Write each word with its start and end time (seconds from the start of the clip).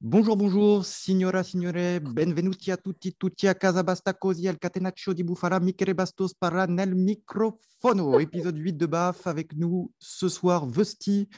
Bonjour, 0.00 0.36
bonjour, 0.36 0.84
signora, 0.84 1.42
signore, 1.42 2.00
benvenuti 2.00 2.70
a 2.70 2.76
tutti, 2.76 3.16
tutti 3.16 3.48
a 3.48 3.56
casa 3.56 3.82
basta 3.82 4.16
così, 4.16 4.46
al 4.46 4.56
catenaccio 4.56 5.12
di 5.12 5.24
Bufala, 5.24 5.58
Michele 5.58 5.92
Bastos 5.92 6.36
para 6.36 6.66
nel 6.66 6.94
microfono. 6.94 8.16
Épisode 8.22 8.56
8 8.56 8.76
de 8.76 8.86
BAF 8.86 9.26
avec 9.26 9.54
nous 9.56 9.90
ce 9.98 10.28
soir, 10.28 10.66
Vesti, 10.66 11.28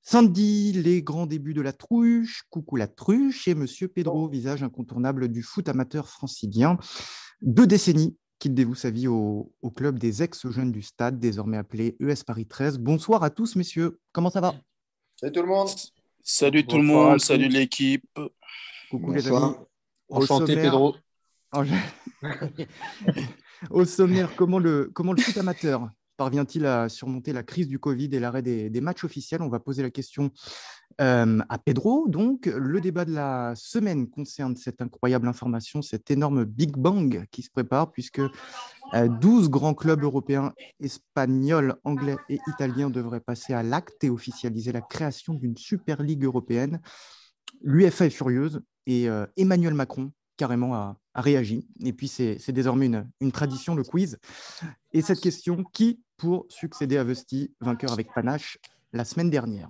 Sandy, 0.00 0.72
les 0.72 1.02
grands 1.02 1.26
débuts 1.26 1.52
de 1.52 1.60
la 1.60 1.74
truche, 1.74 2.44
coucou 2.48 2.76
la 2.76 2.86
truche, 2.86 3.46
et 3.46 3.54
Monsieur 3.54 3.88
Pedro, 3.88 4.26
visage 4.26 4.62
incontournable 4.62 5.28
du 5.28 5.42
foot 5.42 5.68
amateur 5.68 6.08
francilien. 6.08 6.78
Deux 7.42 7.66
décennies 7.66 8.16
qu'il 8.38 8.54
dévoue 8.54 8.74
sa 8.74 8.88
vie 8.88 9.06
au, 9.06 9.52
au 9.60 9.70
club 9.70 9.98
des 9.98 10.22
ex-jeunes 10.22 10.72
du 10.72 10.80
stade, 10.80 11.18
désormais 11.18 11.58
appelé 11.58 11.94
ES 12.00 12.24
Paris 12.26 12.46
13. 12.46 12.78
Bonsoir 12.78 13.22
à 13.22 13.28
tous, 13.28 13.54
messieurs, 13.54 14.00
comment 14.12 14.30
ça 14.30 14.40
va? 14.40 14.54
Salut 15.16 15.32
tout 15.32 15.42
le 15.42 15.48
monde. 15.48 15.68
Salut 16.30 16.66
tout 16.66 16.76
le 16.76 16.82
Bonsoir 16.86 17.10
monde, 17.12 17.20
salut 17.20 17.48
l'équipe. 17.48 18.04
Coucou 18.90 19.14
les 19.14 19.26
amis. 19.28 19.54
Au 20.10 20.16
Enchanté 20.22 20.52
sommaire- 20.52 20.62
Pedro. 20.62 20.96
Au 23.70 23.84
sommaire, 23.86 24.36
comment 24.36 24.58
le, 24.58 24.90
comment 24.92 25.14
le 25.14 25.22
foot 25.22 25.38
amateur 25.38 25.88
parvient-il 26.18 26.66
à 26.66 26.90
surmonter 26.90 27.32
la 27.32 27.42
crise 27.42 27.66
du 27.66 27.78
Covid 27.78 28.10
et 28.12 28.20
l'arrêt 28.20 28.42
des, 28.42 28.68
des 28.68 28.80
matchs 28.82 29.04
officiels? 29.04 29.40
On 29.40 29.48
va 29.48 29.58
poser 29.58 29.82
la 29.82 29.88
question 29.90 30.30
euh, 31.00 31.38
à 31.48 31.56
Pedro. 31.58 32.08
Donc, 32.08 32.44
le 32.44 32.78
débat 32.82 33.06
de 33.06 33.12
la 33.14 33.54
semaine 33.56 34.10
concerne 34.10 34.54
cette 34.54 34.82
incroyable 34.82 35.28
information, 35.28 35.80
cet 35.80 36.10
énorme 36.10 36.44
Big 36.44 36.72
Bang 36.76 37.24
qui 37.30 37.40
se 37.40 37.48
prépare, 37.50 37.90
puisque 37.90 38.18
euh, 38.18 38.28
12 38.92 39.50
grands 39.50 39.74
clubs 39.74 40.02
européens, 40.02 40.52
espagnols, 40.80 41.76
anglais 41.84 42.16
et 42.28 42.38
italiens 42.48 42.90
devraient 42.90 43.20
passer 43.20 43.52
à 43.52 43.62
l'acte 43.62 44.02
et 44.04 44.10
officialiser 44.10 44.72
la 44.72 44.80
création 44.80 45.34
d'une 45.34 45.56
Super 45.56 46.02
Ligue 46.02 46.24
européenne. 46.24 46.80
L'UEFA 47.62 48.06
est 48.06 48.10
furieuse 48.10 48.60
et 48.86 49.08
euh, 49.08 49.26
Emmanuel 49.36 49.74
Macron 49.74 50.12
carrément 50.36 50.74
a, 50.74 50.96
réagi. 51.14 51.68
Et 51.80 51.92
puis, 51.92 52.08
c'est 52.08 52.38
c'est 52.38 52.52
désormais 52.52 52.86
une, 52.86 53.10
une 53.20 53.32
tradition, 53.32 53.74
le 53.74 53.82
quiz. 53.82 54.18
Et 54.92 55.02
cette 55.02 55.20
question, 55.20 55.64
qui 55.72 56.00
pour 56.16 56.46
succéder 56.48 56.96
à 56.96 57.04
Vesti, 57.04 57.52
vainqueur 57.60 57.92
avec 57.92 58.12
panache 58.14 58.58
la 58.92 59.04
semaine 59.04 59.30
dernière? 59.30 59.68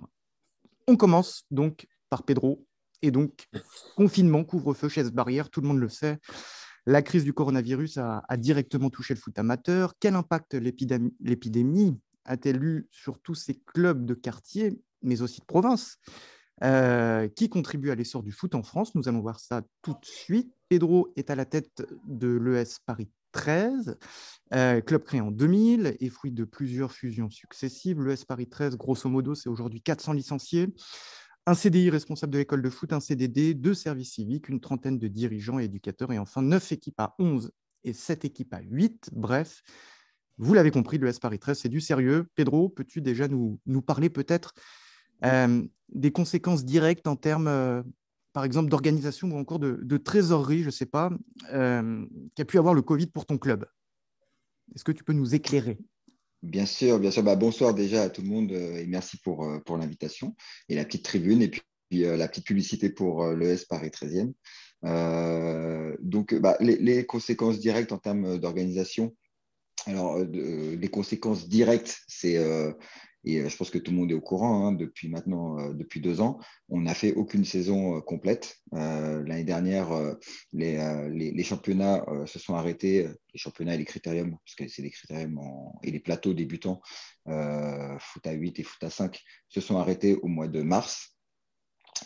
On 0.87 0.95
commence 0.95 1.43
donc 1.51 1.87
par 2.09 2.23
Pedro. 2.23 2.65
Et 3.01 3.11
donc, 3.11 3.47
confinement, 3.95 4.43
couvre-feu, 4.43 4.89
chaise 4.89 5.11
barrière, 5.11 5.49
tout 5.49 5.61
le 5.61 5.67
monde 5.67 5.79
le 5.79 5.89
sait. 5.89 6.17
La 6.89 7.03
crise 7.03 7.23
du 7.23 7.33
coronavirus 7.33 7.99
a, 7.99 8.23
directement 8.37 8.89
touché 8.89 9.13
le 9.13 9.19
foot 9.19 9.37
amateur. 9.37 9.93
Quel 9.99 10.15
impact 10.15 10.55
l'épidémie 10.55 11.99
a-t-elle 12.25 12.63
eu 12.63 12.87
sur 12.89 13.21
tous 13.21 13.35
ces 13.35 13.59
clubs 13.59 14.07
de 14.07 14.15
quartier, 14.15 14.81
mais 15.03 15.21
aussi 15.21 15.39
de 15.39 15.45
province? 15.45 15.97
Euh, 16.63 17.27
qui 17.27 17.47
contribue 17.47 17.91
à 17.91 17.95
l'essor 17.95 18.23
du 18.23 18.31
foot 18.31 18.55
en 18.55 18.63
France? 18.63 18.95
Nous 18.95 19.07
allons 19.07 19.21
voir 19.21 19.39
ça 19.39 19.61
tout 19.83 19.91
de 19.91 20.05
suite. 20.05 20.51
Pedro 20.67 21.13
est 21.15 21.29
à 21.29 21.35
la 21.35 21.45
tête 21.45 21.85
de 22.07 22.27
l'ES 22.27 22.79
Paris 22.87 23.11
13, 23.33 23.95
euh, 24.55 24.81
club 24.81 25.03
créé 25.03 25.21
en 25.21 25.29
2000 25.29 25.95
et 25.99 26.09
fruit 26.09 26.31
de 26.31 26.43
plusieurs 26.43 26.91
fusions 26.91 27.29
successives. 27.29 28.01
L'ES 28.01 28.25
Paris 28.27 28.49
13, 28.49 28.77
grosso 28.77 29.07
modo, 29.07 29.35
c'est 29.35 29.47
aujourd'hui 29.47 29.83
400 29.83 30.13
licenciés, 30.13 30.73
un 31.49 31.55
CDI 31.55 31.89
responsable 31.89 32.31
de 32.33 32.37
l'école 32.37 32.61
de 32.61 32.69
foot, 32.69 32.93
un 32.93 32.99
CDD, 32.99 33.55
deux 33.55 33.73
services 33.73 34.13
civiques, 34.13 34.49
une 34.49 34.59
trentaine 34.59 34.99
de 34.99 35.07
dirigeants 35.07 35.57
et 35.57 35.63
éducateurs 35.63 36.11
et 36.11 36.19
enfin 36.19 36.43
9 36.43 36.71
équipes 36.71 36.99
à 36.99 37.15
11 37.17 37.51
et 37.83 37.93
7 37.93 38.23
équipes 38.23 38.53
à 38.53 38.61
8. 38.61 39.09
Bref, 39.13 39.63
vous 40.37 40.53
l'avez 40.53 40.69
compris, 40.69 40.99
l'ES 40.99 41.19
Paris 41.19 41.39
13, 41.39 41.57
c'est 41.57 41.69
du 41.69 41.81
sérieux. 41.81 42.27
Pedro, 42.35 42.69
peux-tu 42.69 43.01
déjà 43.01 43.27
nous, 43.27 43.59
nous 43.65 43.81
parler 43.81 44.11
peut-être 44.11 44.53
euh, 45.25 45.63
des 45.91 46.11
conséquences 46.11 46.65
directes 46.65 47.07
en 47.07 47.15
termes, 47.15 47.47
euh, 47.47 47.81
par 48.31 48.43
exemple, 48.43 48.69
d'organisation 48.69 49.29
ou 49.29 49.37
encore 49.39 49.57
de, 49.57 49.79
de 49.81 49.97
trésorerie, 49.97 50.59
je 50.59 50.67
ne 50.67 50.71
sais 50.71 50.85
pas, 50.85 51.09
euh, 51.51 52.05
qu'a 52.35 52.45
pu 52.45 52.59
avoir 52.59 52.75
le 52.75 52.83
Covid 52.83 53.07
pour 53.07 53.25
ton 53.25 53.39
club? 53.39 53.65
Est-ce 54.75 54.83
que 54.83 54.91
tu 54.91 55.03
peux 55.03 55.13
nous 55.13 55.33
éclairer? 55.33 55.79
Bien 56.41 56.65
sûr, 56.65 56.99
bien 56.99 57.11
sûr. 57.11 57.23
Bah, 57.23 57.35
bonsoir 57.35 57.73
déjà 57.73 58.03
à 58.03 58.09
tout 58.09 58.21
le 58.21 58.29
monde 58.29 58.51
euh, 58.53 58.77
et 58.77 58.87
merci 58.87 59.17
pour, 59.17 59.43
euh, 59.43 59.59
pour 59.59 59.77
l'invitation 59.77 60.35
et 60.69 60.75
la 60.75 60.85
petite 60.85 61.03
tribune 61.03 61.41
et 61.41 61.49
puis, 61.49 61.61
euh, 62.05 62.15
la 62.15 62.29
petite 62.29 62.45
publicité 62.45 62.89
pour 62.89 63.23
euh, 63.23 63.35
l'ES 63.35 63.65
Paris 63.67 63.89
13e. 63.89 64.31
Euh, 64.85 65.95
donc, 65.99 66.33
bah, 66.35 66.55
les, 66.61 67.05
conséquences 67.05 67.59
directes 67.59 67.91
en 67.91 67.97
termes 67.97 68.37
d'organisation, 68.37 69.15
alors, 69.85 70.19
les 70.19 70.89
conséquences 70.89 71.47
directes, 71.47 72.01
c'est, 72.07 72.37
et 73.25 73.39
euh, 73.39 73.49
je 73.49 73.57
pense 73.57 73.69
que 73.69 73.77
tout 73.77 73.91
le 73.91 73.97
monde 73.97 74.11
est 74.11 74.15
au 74.15 74.21
courant, 74.21 74.65
hein, 74.67 74.71
depuis 74.71 75.09
maintenant, 75.09 75.59
euh, 75.59 75.73
depuis 75.73 75.99
deux 75.99 76.21
ans, 76.21 76.39
on 76.69 76.81
n'a 76.81 76.93
fait 76.93 77.13
aucune 77.13 77.45
saison 77.45 77.97
euh, 77.97 78.01
complète. 78.01 78.57
L'année 78.71 79.43
dernière, 79.43 79.89
les, 80.53 80.77
les, 81.11 81.31
les 81.31 81.43
championnats 81.43 82.05
se 82.27 82.37
sont 82.37 82.53
arrêtés, 82.53 83.07
les 83.33 83.39
championnats 83.39 83.73
et 83.73 83.77
les 83.79 83.85
critériums, 83.85 84.37
parce 84.45 84.55
que 84.55 84.67
c'est 84.67 84.83
des 84.83 84.91
critériums 84.91 85.39
et 85.81 85.89
les 85.89 85.99
plateaux 85.99 86.35
débutants, 86.35 86.79
foot 87.25 88.27
à 88.27 88.31
8 88.31 88.59
et 88.59 88.63
foot 88.63 88.83
à 88.83 88.91
5, 88.91 89.19
se 89.47 89.59
sont 89.59 89.77
arrêtés 89.77 90.15
au 90.15 90.27
mois 90.27 90.47
de 90.47 90.61
mars. 90.61 91.15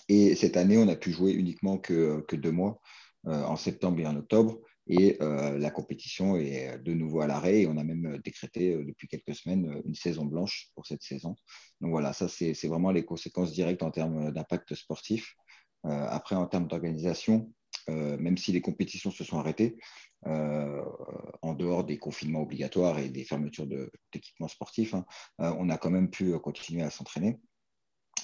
Et 0.08 0.36
cette 0.36 0.56
année, 0.56 0.78
on 0.78 0.88
a 0.88 0.96
pu 0.96 1.12
jouer 1.12 1.34
uniquement 1.34 1.78
que, 1.78 2.22
que 2.30 2.38
deux 2.38 2.52
mois, 2.52 2.80
en 3.26 3.58
septembre 3.58 4.00
et 4.00 4.08
en 4.08 4.16
octobre. 4.16 4.60
Et 4.88 5.18
euh, 5.22 5.58
la 5.58 5.72
compétition 5.72 6.36
est 6.36 6.78
de 6.80 6.94
nouveau 6.94 7.22
à 7.22 7.28
l'arrêt. 7.28 7.62
Et 7.62 7.68
on 7.68 7.78
a 7.78 7.84
même 7.84 8.20
décrété 8.24 8.74
euh, 8.74 8.84
depuis 8.86 9.08
quelques 9.08 9.36
semaines 9.36 9.70
euh, 9.70 9.82
une 9.86 9.96
saison 9.96 10.26
blanche 10.26 10.70
pour 10.76 10.86
cette 10.86 11.04
saison. 11.04 11.36
Donc 11.82 11.92
voilà, 11.92 12.14
ça, 12.14 12.28
c'est 12.28 12.68
vraiment 12.68 12.92
les 12.92 13.06
conséquences 13.06 13.54
directes 13.54 13.84
en 13.84 13.92
termes 13.92 14.32
d'impact 14.32 14.76
sportif. 14.76 15.36
Euh, 15.86 16.08
après, 16.10 16.36
en 16.36 16.48
termes 16.48 16.68
d'organisation, 16.68 17.52
euh, 17.90 18.18
même 18.18 18.38
si 18.38 18.52
les 18.52 18.62
compétitions 18.62 19.12
se 19.12 19.24
sont 19.24 19.40
arrêtées, 19.40 19.78
euh, 20.26 20.82
en 21.42 21.54
dehors 21.54 21.84
des 21.84 21.98
confinements 21.98 22.42
obligatoires 22.42 23.00
et 23.00 23.10
des 23.10 23.26
fermetures 23.26 23.68
d'équipements 24.14 24.48
sportifs, 24.48 24.94
hein, 24.94 25.06
euh, 25.42 25.54
on 25.58 25.70
a 25.70 25.78
quand 25.78 25.90
même 25.92 26.10
pu 26.10 26.38
continuer 26.40 26.84
à 26.84 26.90
s'entraîner. 26.90 27.40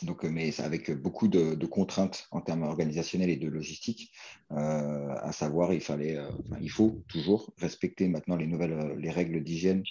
Donc, 0.03 0.25
euh, 0.25 0.29
mais 0.29 0.59
avec 0.61 0.91
beaucoup 0.91 1.27
de, 1.27 1.65
contraintes 1.65 2.27
en 2.31 2.41
termes 2.41 2.63
organisationnels 2.63 3.29
et 3.29 3.37
de 3.37 3.47
logistique, 3.47 4.11
euh, 4.51 5.15
à 5.21 5.31
savoir, 5.31 5.73
il 5.73 5.81
fallait, 5.81 6.17
euh, 6.17 6.31
il 6.61 6.71
faut 6.71 7.03
toujours 7.07 7.53
respecter 7.57 8.07
maintenant 8.07 8.35
les 8.35 8.47
nouvelles, 8.47 8.95
les 8.97 9.11
règles 9.11 9.43
d'hygiène 9.43 9.83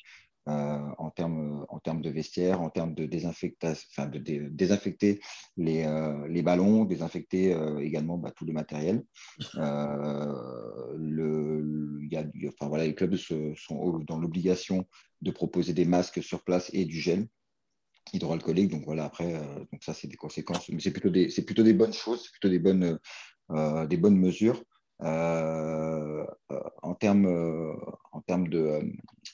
en 0.47 1.10
termes, 1.10 1.66
en 1.68 1.78
termes 1.78 2.00
de 2.00 2.08
vestiaire, 2.08 2.62
en 2.62 2.70
termes 2.70 2.94
de 2.94 3.04
enfin, 3.04 4.06
de, 4.06 4.18
dé- 4.18 4.48
désinfecter 4.50 5.20
les, 5.58 5.84
les 6.30 6.41
ballons, 6.41 6.86
désinfecter 6.86 7.54
également 7.80 8.16
bah, 8.16 8.32
tout 8.34 8.47
le 8.47 8.54
matériel. 8.54 9.04
Le, 10.97 11.98
y 12.10 12.16
a, 12.16 12.24
enfin, 12.48 12.68
voilà, 12.68 12.86
les 12.86 12.94
clubs 12.94 13.16
sont 13.16 13.98
dans 14.08 14.18
l'obligation 14.18 14.86
de 15.20 15.30
proposer 15.30 15.74
des 15.74 15.84
masques 15.84 16.22
sur 16.22 16.42
place 16.42 16.70
et 16.72 16.86
du 16.86 16.98
gel 16.98 17.28
hydroalcoolique. 18.12 18.70
Donc 18.70 18.84
voilà, 18.84 19.04
après, 19.04 19.34
euh, 19.34 19.58
donc 19.72 19.82
ça, 19.82 19.94
c'est 19.94 20.08
des 20.08 20.16
conséquences. 20.16 20.69
Mais 20.69 20.80
c'est 20.80 20.91
plutôt 20.91 21.10
des, 21.10 21.28
plutôt 21.28 21.62
des 21.62 21.74
bonnes 21.74 21.92
choses, 21.92 22.22
c'est 22.24 22.30
plutôt 22.32 22.48
des 22.48 22.58
bonnes, 22.58 22.98
euh, 23.50 23.86
des 23.86 23.96
bonnes 23.96 24.16
mesures. 24.16 24.62
Euh, 25.02 26.26
en 26.82 26.94
termes 26.94 27.28
en 28.10 28.20
termes 28.22 28.48
de 28.48 28.80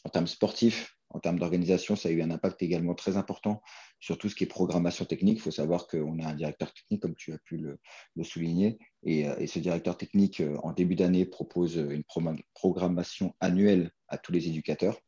en 0.04 0.10
termes 0.10 0.26
sportifs, 0.26 0.98
en 1.08 1.20
termes 1.20 1.38
d'organisation, 1.38 1.96
ça 1.96 2.10
a 2.10 2.12
eu 2.12 2.20
un 2.20 2.30
impact 2.30 2.62
également 2.62 2.94
très 2.94 3.16
important 3.16 3.62
sur 3.98 4.18
tout 4.18 4.28
ce 4.28 4.34
qui 4.34 4.44
est 4.44 4.46
programmation 4.46 5.06
technique. 5.06 5.38
Il 5.38 5.40
faut 5.40 5.50
savoir 5.50 5.86
qu'on 5.86 6.18
a 6.18 6.26
un 6.26 6.34
directeur 6.34 6.70
technique, 6.74 7.00
comme 7.00 7.14
tu 7.14 7.32
as 7.32 7.38
pu 7.38 7.56
le, 7.56 7.78
souligner, 8.24 8.78
et, 9.04 9.46
ce 9.46 9.58
directeur 9.58 9.96
technique, 9.96 10.42
en 10.62 10.72
début 10.72 10.96
d'année, 10.96 11.24
propose 11.24 11.76
une 11.76 12.04
pro- 12.04 12.20
programmation 12.52 13.34
annuelle 13.40 13.90
à 14.08 14.18
tous 14.18 14.32
les 14.32 14.48
éducateurs. 14.48 14.98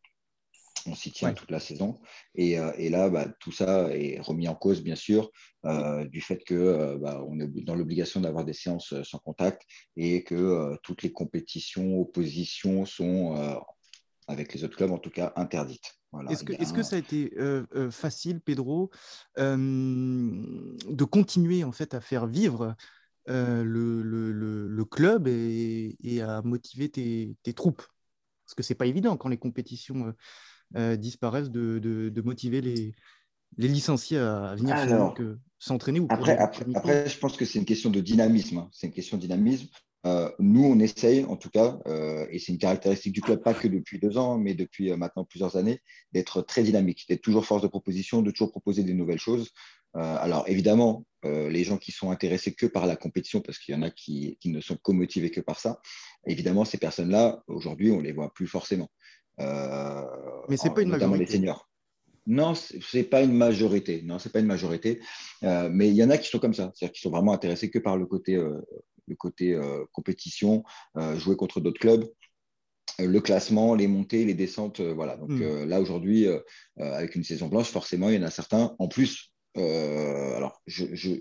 On 0.88 0.94
s'y 0.94 1.10
tient 1.10 1.28
Ouais. 1.28 1.34
toute 1.34 1.50
la 1.50 1.60
saison. 1.60 2.00
Et, 2.34 2.58
euh, 2.58 2.72
et 2.78 2.88
là, 2.90 3.08
bah, 3.10 3.26
tout 3.40 3.52
ça 3.52 3.88
est 3.94 4.20
remis 4.20 4.48
en 4.48 4.54
cause, 4.54 4.82
bien 4.82 4.96
sûr, 4.96 5.30
euh, 5.64 6.04
du 6.06 6.20
fait 6.20 6.44
que 6.44 6.54
euh, 6.54 6.98
bah, 6.98 7.22
on 7.28 7.40
est 7.40 7.48
dans 7.64 7.74
l'obligation 7.74 8.20
d'avoir 8.20 8.44
des 8.44 8.52
séances 8.52 8.94
sans 9.02 9.18
contact 9.18 9.62
et 9.96 10.22
que 10.22 10.76
toutes 10.82 11.02
les 11.02 11.12
compétitions, 11.12 12.00
oppositions 12.00 12.86
sont, 12.86 13.60
avec 14.28 14.54
les 14.54 14.64
autres 14.64 14.76
clubs 14.76 14.92
en 14.92 14.98
tout 14.98 15.10
cas, 15.10 15.32
interdites. 15.36 15.94
Voilà, 16.12 16.32
Est-ce 16.32 16.44
que, 16.44 16.52
est-ce 16.52 16.72
que 16.72 16.82
ça 16.82 16.96
a 16.96 16.98
été 16.98 17.32
euh, 17.38 17.64
euh, 17.74 17.90
facile, 17.90 18.40
Pedro, 18.40 18.90
euh, 19.38 19.56
de 19.56 21.04
continuer 21.04 21.64
en 21.64 21.72
fait 21.72 21.94
à 21.94 22.00
faire 22.00 22.26
vivre 22.26 22.74
le, 23.26 23.64
le- 23.64 24.30
le- 24.30 24.68
le 24.68 24.84
club 24.84 25.26
et, 25.26 25.96
et 26.00 26.22
à 26.22 26.42
motiver 26.42 26.88
tes, 26.88 27.36
tes 27.42 27.52
troupes? 27.54 27.82
Parce 28.44 28.54
que 28.54 28.62
c'est 28.62 28.76
pas 28.76 28.86
évident 28.86 29.16
quand 29.16 29.28
les 29.28 29.38
compétitions 29.38 30.14
euh, 30.76 30.96
disparaissent 30.96 31.50
de, 31.50 31.78
de- 31.78 32.08
de 32.08 32.22
motiver 32.22 32.60
les, 32.60 32.94
les 33.56 33.68
licenciés 33.68 34.18
à 34.18 34.54
venir 34.56 34.74
Alors, 34.74 35.14
que 35.14 35.38
s'entraîner 35.58 36.00
ou 36.00 36.06
Après, 36.10 36.36
après, 36.36 37.08
je 37.08 37.18
pense 37.18 37.36
que 37.36 37.44
c'est 37.44 37.58
une 37.58 37.64
question 37.64 37.90
de 37.90 38.00
dynamisme. 38.00 38.58
hein. 38.58 38.68
C'est 38.72 38.86
une 38.88 38.92
question 38.92 39.16
de 39.16 39.22
dynamisme. 39.22 39.68
Euh, 40.06 40.30
nous, 40.38 40.64
on 40.64 40.78
essaye, 40.78 41.24
en 41.24 41.36
tout 41.36 41.50
cas, 41.50 41.78
euh, 41.86 42.26
et 42.30 42.38
c'est 42.38 42.52
une 42.52 42.58
caractéristique 42.58 43.12
du 43.12 43.20
club, 43.20 43.42
pas 43.42 43.54
que 43.54 43.66
depuis 43.66 43.98
deux 43.98 44.18
ans, 44.18 44.38
mais 44.38 44.54
depuis 44.54 44.92
euh, 44.92 44.96
maintenant 44.96 45.24
plusieurs 45.24 45.56
années, 45.56 45.80
d'être 46.12 46.42
très 46.42 46.62
dynamique, 46.62 47.06
d'être 47.08 47.22
toujours 47.22 47.44
force 47.44 47.62
de 47.62 47.66
proposition, 47.66 48.22
de 48.22 48.30
toujours 48.30 48.52
proposer 48.52 48.84
des 48.84 48.94
nouvelles 48.94 49.18
choses. 49.18 49.50
Alors, 49.94 50.44
évidemment, 50.46 51.06
les 51.22 51.64
gens 51.64 51.78
qui 51.78 51.90
sont 51.90 52.10
intéressés 52.10 52.52
que 52.52 52.66
par 52.66 52.84
la 52.84 52.96
compétition, 52.96 53.40
parce 53.40 53.58
qu'il 53.58 53.74
y 53.74 53.78
en 53.78 53.80
a 53.80 53.88
qui, 53.88 54.38
ne 54.44 54.60
sont 54.60 54.76
co-motivés 54.76 55.30
que 55.30 55.40
par 55.40 55.58
ça, 55.58 55.80
évidemment, 56.26 56.66
ces 56.66 56.76
personnes-là, 56.76 57.42
aujourd'hui, 57.46 57.90
on 57.90 57.96
ne 58.00 58.02
les 58.02 58.12
voit 58.12 58.30
plus 58.34 58.46
forcément. 58.46 58.90
Mais 59.38 60.56
ce 60.56 60.68
n'est 60.68 60.74
pas 60.74 60.82
une 60.82 60.90
majorité. 60.90 61.18
les 61.18 61.30
seniors. 61.30 61.68
Non, 62.26 62.54
ce 62.54 62.96
n'est 62.96 63.04
pas 63.04 63.22
une 63.22 63.34
majorité. 63.34 64.02
Non, 64.02 64.18
c'est 64.18 64.32
pas 64.32 64.40
une 64.40 64.46
majorité. 64.46 65.00
mais 65.42 65.88
il 65.88 65.94
y 65.94 66.02
en 66.02 66.10
a 66.10 66.18
qui 66.18 66.28
sont 66.28 66.38
comme 66.38 66.54
ça, 66.54 66.72
c'est-à-dire 66.74 66.94
qui 66.94 67.00
sont 67.00 67.10
vraiment 67.10 67.32
intéressés 67.32 67.70
que 67.70 67.78
par 67.78 67.96
le 67.96 68.06
côté, 68.06 68.34
le 68.34 69.14
côté 69.16 69.58
compétition, 69.92 70.64
jouer 71.16 71.36
contre 71.36 71.60
d'autres 71.60 71.80
clubs 71.80 72.06
le 72.98 73.20
classement, 73.20 73.74
les 73.74 73.88
montées, 73.88 74.24
les 74.24 74.34
descentes. 74.34 74.80
voilà. 74.80 75.16
Donc 75.16 75.30
hmm. 75.30 75.64
là, 75.64 75.80
aujourd'hui, 75.80 76.26
avec 76.78 77.14
une 77.14 77.24
saison 77.24 77.48
blanche, 77.48 77.68
forcément, 77.68 78.08
il 78.08 78.16
y 78.16 78.18
en 78.18 78.26
a 78.26 78.30
certains. 78.30 78.74
En 78.78 78.88
plus, 78.88 79.32
alors, 79.56 80.62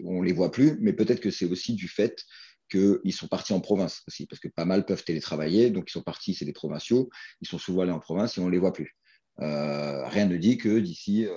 on 0.05 0.21
ne 0.21 0.25
les 0.25 0.33
voit 0.33 0.51
plus, 0.51 0.77
mais 0.81 0.93
peut-être 0.93 1.19
que 1.19 1.31
c'est 1.31 1.45
aussi 1.45 1.73
du 1.73 1.87
fait 1.87 2.23
qu'ils 2.69 3.13
sont 3.13 3.27
partis 3.27 3.53
en 3.53 3.59
province 3.59 4.03
aussi, 4.07 4.25
parce 4.27 4.39
que 4.39 4.47
pas 4.47 4.65
mal 4.65 4.85
peuvent 4.85 5.03
télétravailler. 5.03 5.69
Donc, 5.69 5.85
ils 5.89 5.93
sont 5.93 6.01
partis, 6.01 6.33
c'est 6.33 6.45
des 6.45 6.53
provinciaux. 6.53 7.09
Ils 7.41 7.47
sont 7.47 7.57
souvent 7.57 7.83
allés 7.83 7.91
en 7.91 7.99
province 7.99 8.37
et 8.37 8.41
on 8.41 8.45
ne 8.45 8.51
les 8.51 8.59
voit 8.59 8.73
plus. 8.73 8.95
rien 9.37 10.25
ne 10.25 10.37
dit 10.37 10.57
que 10.57 10.79
d'ici 10.79 11.27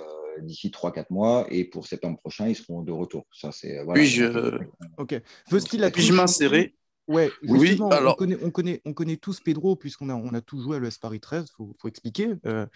d'ici 0.41 0.69
3-4 0.69 1.07
mois 1.09 1.47
et 1.49 1.65
pour 1.65 1.87
septembre 1.87 2.17
prochain, 2.19 2.47
ils 2.47 2.55
seront 2.55 2.81
de 2.81 2.91
retour. 2.91 3.25
Ça, 3.31 3.51
c'est, 3.51 3.83
voilà, 3.83 4.03
je... 4.03 4.59
Ok. 4.97 5.21
Veut-il 5.49 5.91
Puis-je 5.91 6.13
m'insérer 6.13 6.75
Ouais, 7.07 7.31
oui, 7.41 7.79
alors... 7.91 8.13
on, 8.13 8.15
connaît, 8.15 8.37
on, 8.43 8.51
connaît, 8.51 8.81
on 8.85 8.93
connaît 8.93 9.17
tous 9.17 9.39
Pedro, 9.39 9.75
puisqu'on 9.75 10.09
a, 10.09 10.13
on 10.13 10.31
a 10.35 10.41
tous 10.41 10.61
joué 10.61 10.77
à 10.77 10.79
l'ES 10.79 10.99
Paris 11.01 11.19
13, 11.19 11.45
il 11.49 11.51
faut, 11.55 11.75
faut, 11.79 11.87
expliquer. 11.87 12.35
Euh, 12.45 12.67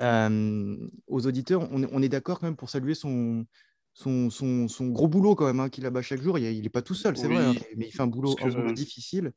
euh, 0.00 0.76
aux 1.06 1.26
auditeurs, 1.28 1.62
on, 1.70 1.84
on 1.92 2.02
est 2.02 2.08
d'accord 2.08 2.40
quand 2.40 2.46
même 2.48 2.56
pour 2.56 2.70
saluer 2.70 2.94
son, 2.94 3.46
son, 3.98 4.30
son, 4.30 4.68
son 4.68 4.86
gros 4.88 5.08
boulot 5.08 5.34
quand 5.34 5.46
même 5.46 5.58
hein, 5.60 5.68
qu'il 5.68 5.84
a 5.86 5.90
bas 5.90 6.02
chaque 6.02 6.22
jour. 6.22 6.38
Il 6.38 6.62
n'est 6.62 6.68
pas 6.68 6.82
tout 6.82 6.94
seul, 6.94 7.16
c'est 7.16 7.26
vrai, 7.26 7.44
hein, 7.44 7.54
mais 7.76 7.86
il 7.86 7.92
fait 7.92 8.02
un 8.02 8.06
boulot, 8.06 8.36
un 8.40 8.48
boulot 8.48 8.72
difficile. 8.72 9.32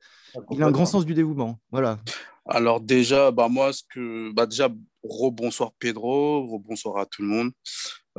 Il 0.52 0.62
a 0.62 0.68
un 0.68 0.72
grand 0.72 0.86
sens 0.86 1.06
du 1.06 1.14
dévouement. 1.14 1.60
Voilà. 1.72 2.00
Alors 2.46 2.80
déjà, 2.80 3.32
bah 3.32 3.48
moi, 3.50 3.74
ce 3.74 3.82
que, 3.90 4.32
bah 4.34 4.46
déjà, 4.46 4.70
rebonsoir 5.04 5.72
Pedro, 5.80 6.46
rebonsoir 6.46 6.98
à 6.98 7.06
tout 7.06 7.24
le 7.24 7.28
monde. 7.28 7.52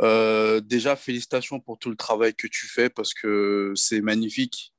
Euh, 0.01 0.61
déjà, 0.61 0.97
félicitations 0.97 1.61
pour 1.61 1.79
tout 1.79 1.91
le 1.91 1.97
travail 1.97 2.35
que 2.35 2.47
tu 2.49 2.67
fais 2.67 2.89
parce 2.89 3.15
que 3.15 3.73
c'est 3.77 4.01
magnifique 4.01 4.73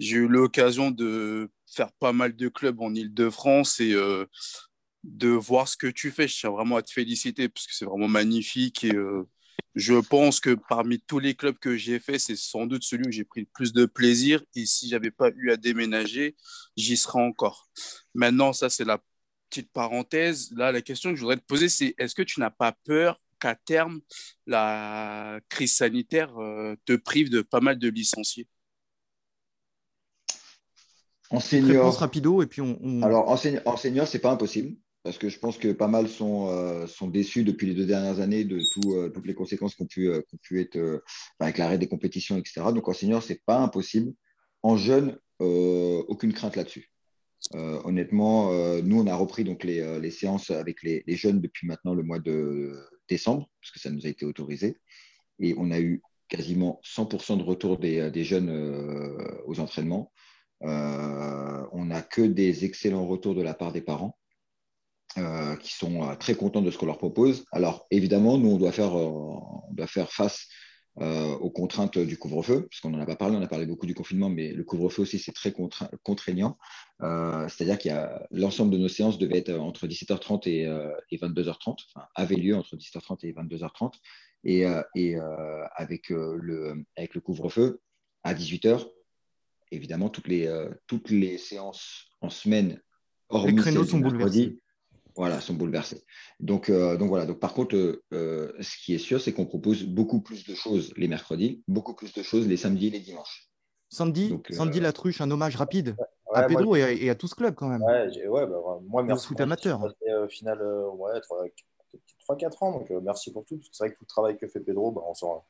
j'ai 0.00 0.16
eu 0.16 0.28
l'occasion 0.28 0.90
de 0.90 1.50
faire 1.66 1.92
pas 1.92 2.12
mal 2.12 2.34
de 2.34 2.48
clubs 2.48 2.80
en 2.80 2.94
Ile-de-France 2.94 3.80
et 3.80 3.92
euh, 3.92 4.24
de 5.04 5.28
voir 5.28 5.68
ce 5.68 5.76
que 5.76 5.86
tu 5.86 6.10
fais. 6.10 6.26
Je 6.26 6.38
tiens 6.38 6.50
vraiment 6.50 6.76
à 6.76 6.82
te 6.82 6.90
féliciter 6.90 7.48
parce 7.48 7.66
que 7.66 7.74
c'est 7.74 7.84
vraiment 7.84 8.08
magnifique 8.08 8.82
et 8.82 8.94
euh, 8.94 9.28
je 9.74 9.94
pense 9.94 10.40
que 10.40 10.56
parmi 10.68 11.00
tous 11.00 11.18
les 11.18 11.34
clubs 11.34 11.58
que 11.58 11.76
j'ai 11.76 11.98
fait, 11.98 12.18
c'est 12.18 12.36
sans 12.36 12.66
doute 12.66 12.82
celui 12.82 13.08
où 13.08 13.10
j'ai 13.10 13.24
pris 13.24 13.40
le 13.40 13.46
plus 13.46 13.72
de 13.72 13.86
plaisir 13.86 14.42
et 14.54 14.66
si 14.66 14.88
j'avais 14.88 15.10
pas 15.10 15.30
eu 15.36 15.50
à 15.50 15.56
déménager, 15.56 16.36
j'y 16.76 16.96
serais 16.96 17.22
encore. 17.22 17.68
Maintenant, 18.14 18.52
ça 18.52 18.68
c'est 18.68 18.84
la 18.84 19.02
petite 19.48 19.72
parenthèse. 19.72 20.50
Là, 20.52 20.72
la 20.72 20.80
question 20.80 21.10
que 21.10 21.16
je 21.16 21.22
voudrais 21.22 21.36
te 21.36 21.44
poser, 21.44 21.68
c'est 21.68 21.94
est-ce 21.98 22.14
que 22.14 22.22
tu 22.22 22.40
n'as 22.40 22.50
pas 22.50 22.72
peur 22.84 23.18
qu'à 23.40 23.54
terme, 23.54 24.00
la 24.46 25.40
crise 25.48 25.74
sanitaire 25.74 26.38
euh, 26.38 26.76
te 26.84 26.94
prive 26.94 27.30
de 27.30 27.42
pas 27.42 27.60
mal 27.60 27.78
de 27.78 27.88
licenciés? 27.88 28.48
En 31.30 31.38
senior. 31.38 31.94
rapido 31.96 32.42
et 32.42 32.46
puis 32.46 32.60
on. 32.60 33.02
Alors, 33.02 33.28
en, 33.28 33.36
senior, 33.36 34.08
ce 34.08 34.16
n'est 34.16 34.20
pas 34.20 34.32
impossible 34.32 34.76
parce 35.02 35.16
que 35.16 35.28
je 35.28 35.38
pense 35.38 35.56
que 35.56 35.72
pas 35.72 35.88
mal 35.88 36.08
sont, 36.08 36.48
euh, 36.50 36.86
sont 36.86 37.08
déçus 37.08 37.44
depuis 37.44 37.66
les 37.66 37.74
deux 37.74 37.86
dernières 37.86 38.20
années 38.20 38.44
de 38.44 38.60
euh, 38.86 39.08
toutes 39.08 39.26
les 39.26 39.34
conséquences 39.34 39.74
qui 39.74 39.82
ont 39.82 39.86
pu, 39.86 40.08
euh, 40.08 40.20
pu 40.42 40.60
être 40.60 41.02
avec 41.38 41.58
l'arrêt 41.58 41.78
des 41.78 41.88
compétitions, 41.88 42.36
etc. 42.36 42.62
Donc 42.74 42.88
en 42.88 42.92
senior, 42.92 43.22
ce 43.22 43.32
n'est 43.32 43.40
pas 43.46 43.58
impossible. 43.58 44.12
En 44.62 44.76
jeune, 44.76 45.18
aucune 45.38 46.34
crainte 46.34 46.56
là-dessus. 46.56 46.90
honnêtement, 47.54 48.52
nous, 48.82 49.00
on 49.00 49.06
a 49.06 49.14
repris 49.16 49.42
donc 49.42 49.64
les, 49.64 49.98
les 49.98 50.10
séances 50.10 50.50
avec 50.50 50.82
les, 50.82 51.02
les, 51.06 51.16
jeunes 51.16 51.40
depuis 51.40 51.66
maintenant 51.66 51.94
le 51.94 52.02
mois 52.02 52.18
de 52.18 52.78
décembre, 53.08 53.48
parce 53.62 53.70
que 53.72 53.80
ça 53.80 53.90
nous 53.90 54.04
a 54.04 54.10
été 54.10 54.26
autorisé. 54.26 54.76
Et 55.38 55.54
on 55.56 55.70
a 55.70 55.80
eu 55.80 56.02
quasiment 56.28 56.78
100% 56.84 57.38
de 57.38 57.42
retour 57.42 57.78
des, 57.78 58.10
des 58.10 58.22
jeunes 58.22 58.50
aux 59.46 59.60
entraînements. 59.60 60.12
On 60.60 61.84
n'a 61.86 62.02
que 62.02 62.20
des 62.20 62.66
excellents 62.66 63.06
retours 63.06 63.34
de 63.34 63.40
la 63.40 63.54
part 63.54 63.72
des 63.72 63.80
parents. 63.80 64.18
Euh, 65.18 65.56
qui 65.56 65.74
sont 65.74 66.08
euh, 66.08 66.14
très 66.14 66.36
contents 66.36 66.62
de 66.62 66.70
ce 66.70 66.78
qu'on 66.78 66.86
leur 66.86 66.98
propose. 66.98 67.44
Alors 67.50 67.86
évidemment, 67.90 68.38
nous, 68.38 68.50
on 68.50 68.58
doit 68.58 68.70
faire, 68.70 68.94
on 68.94 69.62
doit 69.72 69.88
faire 69.88 70.12
face 70.12 70.46
aux 70.96 71.48
contraintes 71.48 71.96
du 71.96 72.18
couvre-feu, 72.18 72.68
parce 72.68 72.80
qu'on 72.80 72.90
n'en 72.90 73.00
a 73.00 73.06
pas 73.06 73.16
parlé, 73.16 73.34
on 73.34 73.40
a 73.40 73.46
parlé 73.46 73.64
beaucoup 73.64 73.86
du 73.86 73.94
confinement, 73.94 74.28
mais 74.28 74.52
le 74.52 74.62
couvre-feu 74.64 75.00
aussi, 75.02 75.18
c'est 75.18 75.32
très 75.32 75.50
contraignant. 76.02 76.58
C'est-à-dire 77.00 77.78
qu'il 77.78 77.96
l'ensemble 78.32 78.70
de 78.70 78.76
nos 78.76 78.88
séances 78.88 79.16
devaient 79.16 79.38
être 79.38 79.54
entre 79.54 79.86
17h30 79.86 80.46
et, 80.46 81.16
22h30, 81.16 81.76
enfin, 81.94 82.06
avait 82.14 82.34
lieu 82.34 82.54
entre 82.54 82.76
17h30 82.76 83.18
et 83.22 83.32
22h30, 83.32 83.94
et, 84.44 84.66
et 84.94 85.16
avec, 85.74 86.10
le, 86.10 86.84
avec 86.96 87.14
le 87.14 87.22
couvre-feu, 87.22 87.80
à 88.22 88.34
18h, 88.34 88.84
évidemment, 89.70 90.08
toutes 90.08 90.28
les, 90.28 90.46
euh, 90.46 90.70
toutes 90.86 91.10
les 91.10 91.38
séances 91.38 92.06
en 92.20 92.30
semaine, 92.30 92.80
hormis 93.28 93.52
les 93.52 93.58
créneaux 93.58 93.84
sont 93.84 93.98
bouleversés. 93.98 94.58
Voilà, 95.16 95.40
sont 95.40 95.54
bouleversés. 95.54 96.04
Donc, 96.38 96.68
euh, 96.68 96.96
donc 96.96 97.08
voilà. 97.08 97.26
Donc, 97.26 97.38
par 97.38 97.54
contre, 97.54 98.02
euh, 98.12 98.52
ce 98.60 98.76
qui 98.84 98.94
est 98.94 98.98
sûr, 98.98 99.20
c'est 99.20 99.32
qu'on 99.32 99.46
propose 99.46 99.84
beaucoup 99.84 100.20
plus 100.20 100.44
de 100.46 100.54
choses 100.54 100.92
les 100.96 101.08
mercredis, 101.08 101.62
beaucoup 101.68 101.94
plus 101.94 102.12
de 102.12 102.22
choses 102.22 102.46
les 102.46 102.56
samedis 102.56 102.88
et 102.88 102.90
les 102.90 103.00
dimanches. 103.00 103.48
Samedi, 103.88 104.38
samedi 104.50 104.78
la 104.78 104.92
truche, 104.92 105.20
un 105.20 105.30
hommage 105.30 105.56
rapide 105.56 105.96
à 106.32 106.44
Pedro 106.44 106.76
et, 106.76 107.10
à, 107.10 107.14
tout 107.16 107.26
ce 107.26 107.34
club 107.34 107.56
quand 107.56 107.68
même. 107.68 107.82
Ouais, 107.82 108.26
ouais 108.28 108.46
bah, 108.46 108.78
moi 108.86 109.02
merci. 109.02 109.26
Foot 109.26 109.40
amateur. 109.40 109.82
Au 109.82 110.28
final, 110.28 110.62
ouais, 110.62 111.20
3-4 112.28 112.64
ans. 112.64 112.72
Donc 112.72 112.90
merci 113.02 113.32
pour 113.32 113.44
tout. 113.44 113.56
Parce 113.56 113.68
que 113.68 113.76
c'est 113.76 113.84
vrai 113.84 113.92
que 113.92 113.98
tout 113.98 114.04
le 114.04 114.08
travail 114.08 114.38
que 114.38 114.46
fait 114.46 114.60
Pedro, 114.60 114.92
bah, 114.92 115.02
on, 115.04 115.42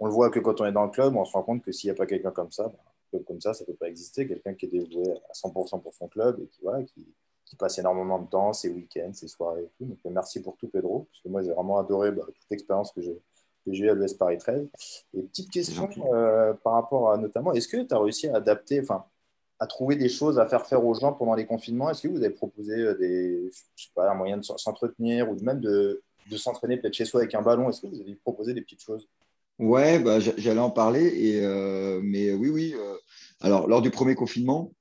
on, 0.00 0.06
le 0.06 0.12
voit 0.12 0.30
que 0.30 0.40
quand 0.40 0.60
on 0.60 0.66
est 0.66 0.72
dans 0.72 0.84
le 0.84 0.90
club, 0.90 1.14
on 1.14 1.24
se 1.24 1.32
rend 1.32 1.44
compte 1.44 1.62
que 1.62 1.70
s'il 1.70 1.88
n'y 1.88 1.92
a 1.92 1.94
pas 1.96 2.06
quelqu'un 2.06 2.32
comme 2.32 2.50
ça, 2.50 2.72
bah, 3.12 3.20
comme 3.24 3.40
ça, 3.40 3.54
ça 3.54 3.62
ne 3.62 3.66
peut 3.66 3.76
pas 3.78 3.88
exister. 3.88 4.26
Quelqu'un 4.26 4.54
qui 4.54 4.66
est 4.66 4.68
dévoué 4.68 5.12
à 5.30 5.32
100% 5.32 5.80
pour 5.80 5.94
son 5.94 6.08
club 6.08 6.40
et 6.40 6.46
qui, 6.48 6.60
voilà, 6.62 6.82
qui, 6.82 7.06
passe 7.54 7.78
énormément 7.78 8.18
de 8.18 8.28
temps, 8.28 8.52
ses 8.52 8.68
week-ends, 8.70 9.12
ses 9.12 9.28
soirées 9.28 9.62
et 9.62 9.70
tout. 9.78 9.84
Donc, 9.84 9.98
merci 10.06 10.42
pour 10.42 10.56
tout, 10.56 10.66
Pedro, 10.66 11.06
parce 11.10 11.22
que 11.22 11.28
moi, 11.28 11.42
j'ai 11.42 11.52
vraiment 11.52 11.78
adoré 11.78 12.10
bah, 12.10 12.24
toute 12.26 12.50
l'expérience 12.50 12.90
que 12.92 13.00
j'ai 13.00 13.84
eu 13.84 13.88
à 13.88 13.94
l'US 13.94 14.14
Paris 14.14 14.38
13. 14.38 14.68
Et 15.14 15.22
petite 15.22 15.50
question 15.50 15.88
euh, 16.12 16.54
par 16.54 16.72
rapport 16.72 17.12
à 17.12 17.18
notamment, 17.18 17.52
est-ce 17.52 17.68
que 17.68 17.76
tu 17.76 17.94
as 17.94 17.98
réussi 17.98 18.28
à 18.28 18.36
adapter, 18.36 18.80
enfin, 18.80 19.04
à 19.60 19.66
trouver 19.66 19.94
des 19.94 20.08
choses 20.08 20.38
à 20.38 20.46
faire 20.46 20.66
faire 20.66 20.84
aux 20.84 20.94
gens 20.94 21.12
pendant 21.12 21.34
les 21.34 21.46
confinements? 21.46 21.88
Est-ce 21.90 22.02
que 22.02 22.08
vous 22.08 22.24
avez 22.24 22.30
proposé 22.30 22.72
euh, 22.72 22.94
des, 22.94 23.50
je 23.76 23.84
sais 23.84 23.90
pas, 23.94 24.10
un 24.10 24.14
moyen 24.14 24.38
de 24.38 24.42
s'entretenir 24.42 25.30
ou 25.30 25.36
même 25.42 25.60
de, 25.60 26.02
de 26.30 26.36
s'entraîner 26.36 26.78
peut-être 26.78 26.94
chez 26.94 27.04
soi 27.04 27.20
avec 27.20 27.34
un 27.34 27.42
ballon? 27.42 27.68
Est-ce 27.68 27.82
que 27.82 27.86
vous 27.86 28.00
avez 28.00 28.14
proposé 28.16 28.54
des 28.54 28.62
petites 28.62 28.82
choses? 28.82 29.08
Ouais, 29.58 29.98
bah, 29.98 30.20
j'allais 30.20 30.60
en 30.60 30.70
parler, 30.70 31.06
et, 31.06 31.40
euh, 31.42 32.00
mais 32.02 32.34
oui, 32.34 32.50
oui. 32.50 32.74
Euh, 32.76 32.94
alors, 33.40 33.66
lors 33.66 33.80
du 33.80 33.90
premier 33.90 34.14
confinement, 34.14 34.72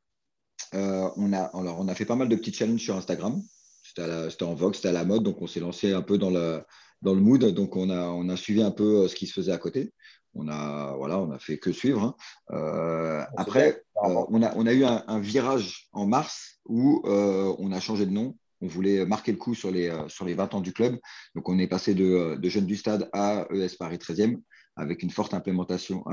euh, 0.74 1.10
on, 1.18 1.32
a, 1.34 1.96
fait 1.96 2.06
pas 2.06 2.16
mal 2.16 2.30
de 2.30 2.36
petits 2.36 2.54
challenges 2.54 2.82
sur 2.82 2.96
Instagram. 2.96 3.42
C'était 3.84 4.44
en 4.44 4.56
vogue, 4.56 4.76
c'était 4.76 4.90
à 4.90 4.94
la 4.94 5.06
mode, 5.06 5.24
donc 5.24 5.42
on 5.42 5.48
s'est 5.48 5.60
lancé 5.60 5.94
un 5.94 6.02
peu 6.02 6.18
dans 6.18 6.30
le, 6.30 6.62
dans 7.02 7.16
mood. 7.16 7.46
Donc, 7.46 7.76
on 7.76 7.90
a, 7.90 8.36
suivi 8.36 8.62
un 8.62 8.72
peu 8.72 9.08
ce 9.08 9.16
qui 9.16 9.28
se 9.28 9.34
faisait 9.34 9.52
à 9.52 9.58
côté. 9.58 9.94
On 10.34 10.50
a, 10.50 10.94
voilà, 10.98 11.20
on 11.20 11.32
a 11.32 11.40
fait 11.40 11.58
que 11.58 11.72
suivre. 11.72 12.16
Hein. 12.50 13.26
après, 13.38 13.84
on, 13.96 14.42
a, 14.42 14.74
eu 14.74 14.84
un, 14.84 15.20
virage 15.20 15.88
en 15.94 16.08
mars 16.08 16.60
où 16.66 17.02
on 17.06 17.72
a 17.72 17.80
changé 17.80 18.06
de 18.06 18.12
nom 18.12 18.36
on 18.62 18.68
voulait 18.68 19.06
marquer 19.06 19.34
le 19.34 19.38
coup 19.38 19.54
sur 19.54 19.70
les, 19.70 19.94
sur 20.08 20.26
les 20.26 20.34
20 20.34 20.56
ans 20.56 20.62
du 20.62 20.74
club. 20.74 20.98
Donc, 21.36 21.50
on 21.50 21.60
est 21.60 21.68
passé 21.68 21.94
de, 21.94 22.36
de 22.36 22.50
Jeunes 22.50 22.66
du 22.66 22.78
Stade 22.78 23.10
à 23.14 23.48
ES 23.52 23.76
Paris 23.78 23.98
13e 23.98 24.40
avec 24.76 25.04
une 25.04 25.10
forte 25.10 25.34
euh, 25.34 25.38
implantation 25.38 26.04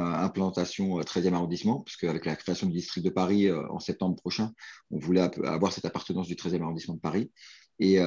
13e 1.00 1.32
euh, 1.32 1.34
arrondissement, 1.34 1.80
puisque 1.80 2.04
avec 2.04 2.24
la 2.24 2.36
création 2.36 2.66
du 2.66 2.74
district 2.74 3.04
de 3.04 3.10
Paris 3.10 3.48
euh, 3.48 3.66
en 3.70 3.80
septembre 3.80 4.16
prochain, 4.16 4.52
on 4.90 4.98
voulait 4.98 5.28
avoir 5.44 5.72
cette 5.72 5.84
appartenance 5.84 6.28
du 6.28 6.34
13e 6.34 6.62
arrondissement 6.62 6.94
de 6.94 7.00
Paris. 7.00 7.32
Et, 7.80 7.98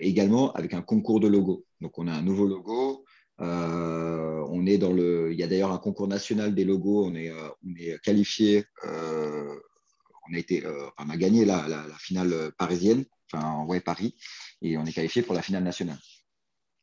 également 0.00 0.52
avec 0.54 0.74
un 0.74 0.82
concours 0.82 1.20
de 1.20 1.28
logos. 1.28 1.64
Donc 1.80 1.96
on 1.98 2.08
a 2.08 2.12
un 2.12 2.22
nouveau 2.22 2.46
logo. 2.46 3.04
on 3.38 4.66
est 4.66 4.78
dans 4.78 4.92
le. 4.92 5.32
Il 5.32 5.38
y 5.38 5.44
a 5.44 5.46
d'ailleurs 5.46 5.70
un 5.70 5.78
concours 5.78 6.08
national 6.08 6.52
des 6.52 6.64
logos. 6.64 7.04
On 7.04 7.14
est, 7.14 7.30
on 7.30 7.98
qualifié. 8.02 8.64
on 8.82 10.34
a 10.34 10.38
été, 10.38 10.64
a 10.64 11.16
gagné 11.16 11.44
la, 11.44 11.86
finale 11.98 12.50
parisienne, 12.58 13.04
enfin 13.32 13.46
en 13.46 13.80
Paris, 13.80 14.16
et 14.60 14.76
on 14.76 14.84
est 14.84 14.92
qualifié 14.92 15.22
pour 15.22 15.34
la 15.36 15.42
finale 15.42 15.62
nationale. 15.62 15.98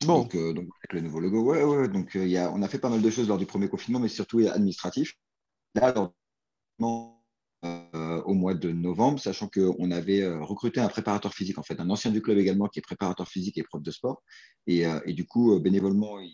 Donc, 0.05 0.35
euh, 0.35 0.53
donc, 0.53 0.67
avec 0.83 0.93
le 0.93 1.01
nouveau 1.01 1.19
logo, 1.19 1.41
ouais, 1.41 1.63
ouais. 1.63 1.87
Donc, 1.87 2.15
euh, 2.15 2.27
y 2.27 2.37
a, 2.37 2.51
on 2.51 2.61
a 2.61 2.67
fait 2.67 2.79
pas 2.79 2.89
mal 2.89 3.01
de 3.01 3.09
choses 3.09 3.27
lors 3.27 3.37
du 3.37 3.45
premier 3.45 3.67
confinement, 3.67 3.99
mais 3.99 4.09
surtout 4.09 4.39
administratif. 4.39 5.13
Là, 5.73 6.11
euh, 6.83 8.21
au 8.23 8.33
mois 8.33 8.53
de 8.53 8.71
novembre, 8.71 9.19
sachant 9.19 9.47
qu'on 9.47 9.91
avait 9.91 10.27
recruté 10.37 10.79
un 10.79 10.87
préparateur 10.87 11.33
physique, 11.33 11.57
en 11.57 11.63
fait, 11.63 11.79
un 11.79 11.89
ancien 11.89 12.11
du 12.11 12.21
club 12.21 12.37
également, 12.37 12.67
qui 12.67 12.79
est 12.79 12.83
préparateur 12.83 13.27
physique 13.27 13.57
et 13.57 13.63
prof 13.63 13.81
de 13.81 13.91
sport. 13.91 14.21
Et, 14.67 14.83
et 15.05 15.13
du 15.13 15.25
coup, 15.25 15.59
bénévolement, 15.59 16.19
il, 16.19 16.31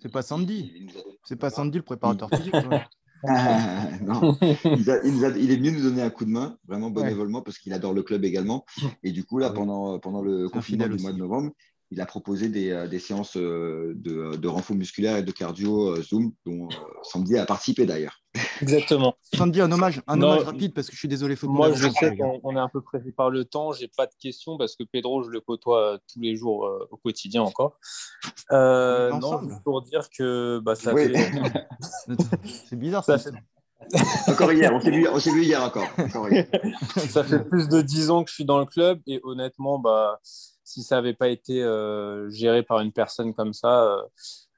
C'est 0.00 0.10
pas 0.10 0.22
Sandy. 0.22 0.88
C'est 1.24 1.36
pas 1.36 1.50
Sandy 1.50 1.78
le 1.78 1.84
préparateur 1.84 2.30
physique. 2.30 2.54
non. 4.02 4.36
il, 4.42 4.88
est 4.88 5.56
venu 5.56 5.72
nous 5.72 5.82
donner 5.82 6.02
un 6.02 6.10
coup 6.10 6.24
de 6.24 6.30
main, 6.30 6.58
vraiment 6.66 6.90
bénévolement, 6.90 7.42
parce 7.42 7.58
qu'il 7.58 7.72
adore 7.72 7.94
le 7.94 8.02
club 8.02 8.24
également. 8.24 8.64
Et 9.02 9.12
du 9.12 9.24
coup, 9.24 9.38
là, 9.38 9.48
ah 9.50 9.54
pendant, 9.54 9.98
pendant 9.98 10.22
le 10.22 10.48
confinement 10.48 10.88
du 10.88 11.02
mois 11.02 11.12
de 11.12 11.18
novembre, 11.18 11.52
il 11.94 12.00
a 12.00 12.06
proposé 12.06 12.48
des, 12.48 12.70
euh, 12.70 12.88
des 12.88 12.98
séances 12.98 13.36
euh, 13.36 13.92
de, 13.94 14.34
de 14.34 14.48
renfort 14.48 14.76
musculaire 14.76 15.16
et 15.16 15.22
de 15.22 15.30
cardio 15.30 15.90
euh, 15.90 16.02
Zoom, 16.02 16.32
dont 16.44 16.68
Sandy 17.04 17.38
a 17.38 17.46
participé 17.46 17.86
d'ailleurs. 17.86 18.20
Exactement. 18.60 19.14
Sandy, 19.32 19.60
un 19.60 19.70
hommage, 19.70 20.02
un 20.08 20.20
hommage 20.20 20.42
rapide 20.42 20.74
parce 20.74 20.88
que 20.88 20.94
je 20.94 20.98
suis 20.98 21.06
désolé. 21.06 21.36
Faut 21.36 21.48
Moi, 21.48 21.72
je 21.72 21.88
sais 21.88 22.16
qu'on 22.16 22.56
est 22.56 22.60
un 22.60 22.68
peu 22.68 22.80
pressé 22.80 23.12
par 23.12 23.30
le 23.30 23.44
temps. 23.44 23.72
J'ai 23.72 23.86
pas 23.86 24.06
de 24.06 24.12
questions 24.20 24.58
parce 24.58 24.74
que 24.74 24.82
Pedro, 24.82 25.22
je 25.22 25.30
le 25.30 25.40
côtoie 25.40 26.00
tous 26.12 26.20
les 26.20 26.34
jours 26.34 26.68
au 26.90 26.96
quotidien 26.96 27.42
encore. 27.42 27.78
non, 28.50 29.48
juste 29.48 29.62
pour 29.62 29.82
dire 29.82 30.08
que 30.10 30.60
bah, 30.64 30.74
ça 30.74 30.92
fait. 30.96 31.12
C'est 32.68 32.76
bizarre 32.76 33.04
ça. 33.04 33.18
encore 34.28 34.52
hier, 34.52 34.72
on 34.72 34.80
s'est 34.80 34.90
vu, 34.90 35.06
vu, 35.34 35.44
hier 35.44 35.62
encore. 35.62 35.86
encore 35.98 36.30
hier. 36.30 36.46
ça 36.96 37.22
fait 37.22 37.44
plus 37.44 37.68
de 37.68 37.82
10 37.82 38.10
ans 38.10 38.24
que 38.24 38.30
je 38.30 38.34
suis 38.34 38.44
dans 38.44 38.58
le 38.58 38.66
club 38.66 39.00
et 39.06 39.20
honnêtement, 39.22 39.78
bah 39.78 40.20
si 40.74 40.82
ça 40.82 40.96
n'avait 40.96 41.14
pas 41.14 41.28
été 41.28 41.62
euh, 41.62 42.28
géré 42.30 42.64
par 42.64 42.80
une 42.80 42.92
personne 42.92 43.32
comme 43.32 43.52
ça, 43.52 43.84
euh, 43.84 44.02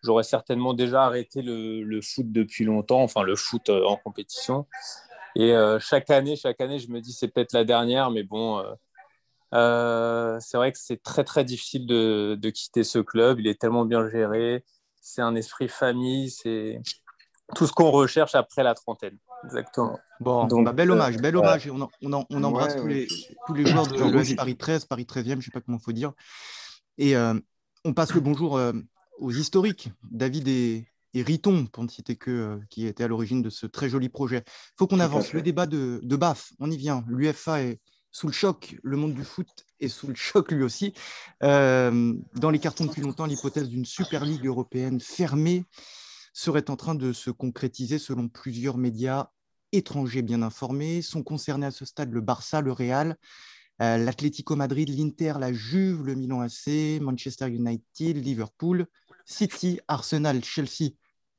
j'aurais 0.03 0.23
certainement 0.23 0.73
déjà 0.73 1.05
arrêté 1.05 1.43
le, 1.43 2.01
foot 2.01 2.33
depuis 2.33 2.65
longtemps, 2.65 3.03
enfin 3.03 3.23
le 3.23 3.37
foot 3.37 3.69
euh, 3.69 3.85
en 3.85 3.97
compétition. 3.97 4.67
Et 5.39 5.53
chaque 5.81 6.09
année, 6.09 6.35
chaque 6.35 6.63
année, 6.63 6.79
je 6.79 6.91
me 6.91 6.99
dis 7.03 7.13
c'est 7.13 7.29
peut-être 7.29 7.53
la 7.53 7.65
dernière, 7.65 8.11
mais 8.11 8.23
bon, 8.23 8.65
c'est 9.53 10.57
vrai 10.57 10.73
que 10.73 10.79
c'est 10.79 11.03
très 11.03 11.25
très 11.25 11.45
difficile 11.45 11.87
de, 11.87 12.39
de, 12.41 12.49
quitter 12.49 12.85
ce 12.85 13.01
club. 13.01 13.39
Il 13.41 13.47
est 13.47 13.61
tellement 13.61 13.85
bien 13.85 14.09
géré, 14.09 14.65
c'est 14.99 15.21
un 15.21 15.35
esprit 15.35 15.69
famille, 15.69 16.31
c'est 16.31 16.81
tout 17.55 17.67
ce 17.67 17.73
qu'on 17.75 17.91
recherche 17.91 18.35
après 18.35 18.63
la 18.63 18.75
trentaine. 18.75 19.19
Exactement. 19.47 19.99
Bon, 20.21 20.47
Donc, 20.47 20.65
bah, 20.65 20.73
bel 20.73 20.91
hommage, 20.91 21.17
bel 21.19 21.37
hommage. 21.37 21.71
On, 21.71 21.89
on, 22.03 22.45
embrasse 22.45 22.77
tous, 22.77 22.87
les, 22.87 23.07
tous 23.47 23.55
les 23.55 23.65
joueurs 23.65 23.87
de 23.87 23.97
l'OS 23.97 24.35
Paris 24.35 24.57
13, 24.57 24.85
Paris 24.87 25.05
13e, 25.05 25.25
je 25.25 25.35
ne 25.35 25.41
sais 25.41 25.51
pas 25.53 25.61
comment 25.61 25.79
il 25.79 25.85
faut 25.85 25.93
dire. 25.93 26.13
Et 26.99 27.17
euh, 27.17 27.39
on 27.85 27.93
passe 27.93 28.13
le 28.13 28.21
bonjour 28.21 28.57
euh, 28.57 28.73
aux 29.19 29.31
historiques, 29.31 29.91
David 30.11 30.49
et, 30.49 30.87
Riton, 31.15 31.67
pour 31.67 31.83
ne 31.83 31.89
citer 31.89 32.17
que, 32.17 32.31
euh, 32.31 32.59
qui 32.69 32.87
étaient 32.87 33.05
à 33.05 33.09
l'origine 33.09 33.41
de 33.41 33.49
ce 33.49 33.67
très 33.67 33.89
joli 33.89 34.09
projet. 34.09 34.43
Il 34.47 34.75
faut 34.79 34.87
qu'on 34.87 35.01
avance. 35.01 35.33
Le 35.33 35.43
débat 35.43 35.67
de, 35.67 36.01
de 36.03 36.17
BAF, 36.17 36.53
on 36.59 36.71
y 36.71 36.77
vient. 36.77 37.05
L'UFA 37.09 37.63
est 37.63 37.81
sous 38.11 38.27
le 38.27 38.33
choc, 38.33 38.77
le 38.83 38.97
monde 38.97 39.15
du 39.15 39.25
foot 39.25 39.49
est 39.79 39.89
sous 39.89 40.09
le 40.09 40.15
choc 40.15 40.51
lui 40.51 40.63
aussi. 40.63 40.95
dans 41.41 42.51
les 42.51 42.59
cartons 42.59 42.87
depuis 42.87 43.03
longtemps, 43.03 43.27
l'hypothèse 43.27 43.69
d'une 43.69 43.85
Super 43.85 44.25
Ligue 44.25 44.47
européenne 44.47 45.01
fermée 45.01 45.65
serait 46.37 46.71
en 46.71 46.77
train 46.77 46.95
de 46.95 47.15
se 47.15 47.31
concrétiser 47.31 47.99
selon 47.99 48.29
plusieurs 48.29 48.77
médias 48.77 49.31
étrangers 49.77 50.23
bien 50.23 50.43
informés. 50.43 51.03
Sont 51.03 51.23
concernés 51.23 51.67
à 51.67 51.71
ce 51.71 51.85
stade 51.85 52.13
le 52.13 52.21
Barça, 52.21 52.61
le 52.61 52.73
Real, 52.73 53.17
euh, 53.83 53.99
l'Atlético 53.99 54.57
Madrid, 54.57 54.89
l'Inter, 54.89 55.35
la 55.39 55.53
Juve, 55.53 56.05
le 56.05 56.15
Milan 56.15 56.41
AC, 56.41 57.01
Manchester 57.01 57.49
United, 57.49 58.17
Liverpool, 58.17 58.87
City, 59.25 59.81
Arsenal, 59.89 60.43
Chelsea, 60.43 60.91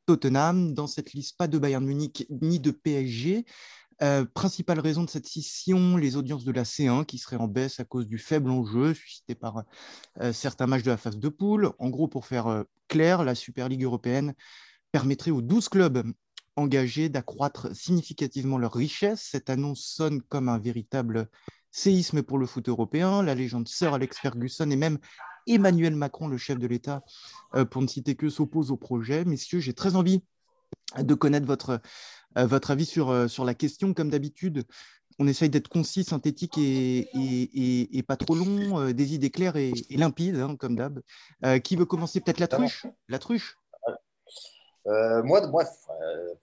Tottenham. 0.06 0.74
Dans 0.74 0.88
cette 0.88 1.14
liste, 1.14 1.38
pas 1.38 1.48
de 1.48 1.58
Bayern 1.58 1.84
Munich 1.84 2.28
ni 2.30 2.60
de 2.60 2.72
PSG. 2.72 3.46
Euh, 4.04 4.26
principale 4.26 4.80
raison 4.80 5.04
de 5.04 5.10
cette 5.10 5.26
scission, 5.26 5.98
les 5.98 6.18
audiences 6.18 6.46
de 6.46 6.52
la 6.52 6.64
C1 6.64 7.04
qui 7.04 7.18
seraient 7.18 7.38
en 7.38 7.48
baisse 7.48 7.80
à 7.80 7.84
cause 7.84 8.08
du 8.08 8.20
faible 8.20 8.52
enjeu 8.52 8.94
suscité 8.94 9.34
par 9.34 9.64
euh, 10.22 10.32
certains 10.32 10.68
matchs 10.68 10.84
de 10.84 10.92
la 10.92 10.98
phase 10.98 11.18
de 11.18 11.30
poule. 11.30 11.72
En 11.80 11.90
gros, 11.90 12.08
pour 12.08 12.28
faire 12.28 12.64
clair, 12.88 13.24
la 13.24 13.34
Super 13.34 13.68
Ligue 13.70 13.84
européenne 13.84 14.36
permettrait 14.92 15.32
aux 15.32 15.42
12 15.42 15.70
clubs 15.70 16.04
engagés 16.58 17.08
d'accroître 17.08 17.74
significativement 17.74 18.58
leur 18.58 18.74
richesse. 18.74 19.30
Cette 19.32 19.50
annonce 19.50 19.82
sonne 19.82 20.22
comme 20.24 20.50
un 20.50 20.58
véritable 20.58 21.30
séisme 21.72 22.24
pour 22.24 22.38
le 22.38 22.46
foot 22.46 22.68
européen. 22.68 23.24
La 23.24 23.36
légende 23.36 23.68
Sir 23.68 23.94
Alex 23.94 24.18
Ferguson 24.18 24.70
et 24.70 24.76
même 24.76 24.98
Emmanuel 25.48 25.96
Macron, 25.96 26.28
le 26.28 26.38
chef 26.38 26.60
de 26.60 26.68
l'État, 26.68 27.04
euh, 27.56 27.64
pour 27.64 27.82
ne 27.82 27.88
citer 27.88 28.16
que, 28.16 28.30
s'opposent 28.30 28.72
au 28.72 28.78
projet. 28.78 29.24
Messieurs, 29.24 29.60
j'ai 29.60 29.74
très 29.74 29.96
envie 29.96 30.24
de 30.98 31.14
connaître 31.14 31.46
votre, 31.46 31.80
euh, 32.38 32.46
votre 32.46 32.72
avis 32.72 32.86
sur, 32.86 33.10
euh, 33.10 33.28
sur 33.28 33.46
la 33.46 33.54
question. 33.54 33.94
Comme 33.94 34.10
d'habitude, 34.10 34.64
on 35.20 35.28
essaye 35.28 35.50
d'être 35.50 35.70
concis, 35.70 36.04
synthétique 36.04 36.58
et, 36.58 37.08
et, 37.98 38.04
pas 38.04 38.18
trop 38.18 38.36
long, 38.36 38.92
des 38.92 39.16
idées 39.16 39.32
claires 39.32 39.56
et, 39.56 39.74
limpides, 39.90 40.36
hein, 40.36 40.56
comme 40.58 40.76
d'hab. 40.76 41.02
qui 41.64 41.76
veut 41.76 41.86
commencer? 41.86 42.20
Peut-être 42.22 42.40
la 42.40 42.48
truche 42.48 42.86
La 43.08 43.18
truche 43.18 43.58
euh, 44.88 45.22
moi, 45.24 45.46
bref, 45.48 45.70
euh, 45.90 46.34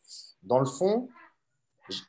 dans 0.43 0.59
le 0.59 0.67
fond, 0.67 1.09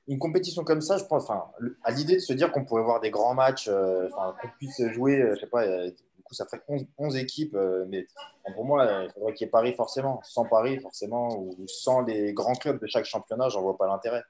une 0.08 0.20
compétition 0.20 0.64
comme 0.64 0.82
ça, 0.82 0.98
je 0.98 1.06
pense, 1.06 1.24
enfin, 1.24 1.46
à 1.84 1.92
l'idée 1.92 2.16
de 2.16 2.20
se 2.20 2.34
dire 2.34 2.52
qu'on 2.52 2.66
pourrait 2.66 2.84
voir 2.84 3.00
des 3.02 3.12
grands 3.12 3.34
matchs, 3.34 3.68
euh, 3.70 4.10
qu'on 4.10 4.48
puisse 4.58 4.82
jouer, 4.92 5.32
je 5.36 5.40
sais 5.40 5.48
pas, 5.48 5.66
du 5.88 6.24
coup, 6.24 6.34
ça 6.34 6.46
ferait 6.46 6.62
11, 6.98 7.18
équipes, 7.18 7.58
mais 7.88 8.08
pour 8.54 8.66
moi, 8.66 9.04
il 9.04 9.12
faudrait 9.12 9.34
qu'il 9.34 9.46
y 9.46 9.48
ait 9.48 9.52
Paris 9.52 9.74
forcément. 9.74 10.22
Sans 10.24 10.46
Paris, 10.46 10.80
forcément, 10.80 11.38
ou 11.38 11.56
sans 11.68 12.02
les 12.02 12.34
grands 12.34 12.56
clubs 12.56 12.80
de 12.80 12.88
chaque 12.88 13.06
championnat, 13.06 13.50
j'en 13.50 13.62
vois 13.62 13.78
pas 13.78 13.88
l'intérêt. 13.88 14.24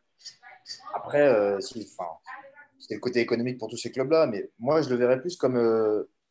Après, 0.93 1.57
c'est 1.61 2.95
le 2.95 2.99
côté 2.99 3.19
économique 3.19 3.57
pour 3.57 3.69
tous 3.69 3.77
ces 3.77 3.91
clubs-là, 3.91 4.27
mais 4.27 4.49
moi, 4.59 4.81
je 4.81 4.89
le 4.89 4.95
verrais 4.95 5.21
plus 5.21 5.37
comme 5.37 5.57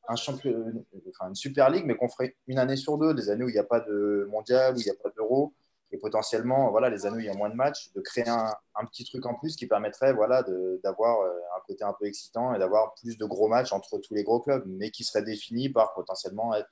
un 0.07 0.16
champion, 0.16 0.85
une 1.23 1.35
Super 1.35 1.71
League, 1.71 1.85
mais 1.87 1.97
qu'on 1.97 2.09
ferait 2.09 2.37
une 2.47 2.59
année 2.59 2.76
sur 2.76 2.99
deux, 2.99 3.14
des 3.14 3.31
années 3.31 3.45
où 3.45 3.49
il 3.49 3.54
n'y 3.54 3.59
a 3.59 3.64
pas 3.64 3.81
de 3.81 4.28
mondial, 4.31 4.75
où 4.75 4.81
il 4.81 4.85
n'y 4.85 4.90
a 4.90 4.95
pas 5.02 5.11
d'euro 5.16 5.54
et 5.93 5.99
potentiellement, 5.99 6.71
voilà, 6.71 6.91
les 6.91 7.07
anneaux, 7.07 7.19
il 7.19 7.26
y 7.26 7.29
a 7.29 7.35
moins 7.35 7.50
de 7.50 7.55
matchs, 7.55 7.93
de 7.95 8.00
créer 8.00 8.29
un, 8.29 8.50
petit 8.91 9.05
truc 9.05 9.25
en 9.26 9.35
plus 9.35 9.55
qui 9.55 9.67
permettrait 9.67 10.12
voilà, 10.12 10.45
d'avoir 10.83 11.21
euh, 11.21 11.31
un 11.57 11.61
côté 11.67 11.85
un 11.85 11.95
peu 11.99 12.07
excitant 12.07 12.55
et 12.55 12.59
d'avoir 12.59 12.95
plus 12.95 13.17
de 13.17 13.25
gros 13.25 13.49
matchs 13.49 13.73
entre 13.73 13.99
tous 13.99 14.14
les 14.14 14.25
gros 14.25 14.41
clubs, 14.41 14.64
mais 14.67 14.91
qui 14.91 15.05
serait 15.05 15.23
défini 15.23 15.69
par 15.69 15.95
potentiellement 15.95 16.55
être, 16.55 16.69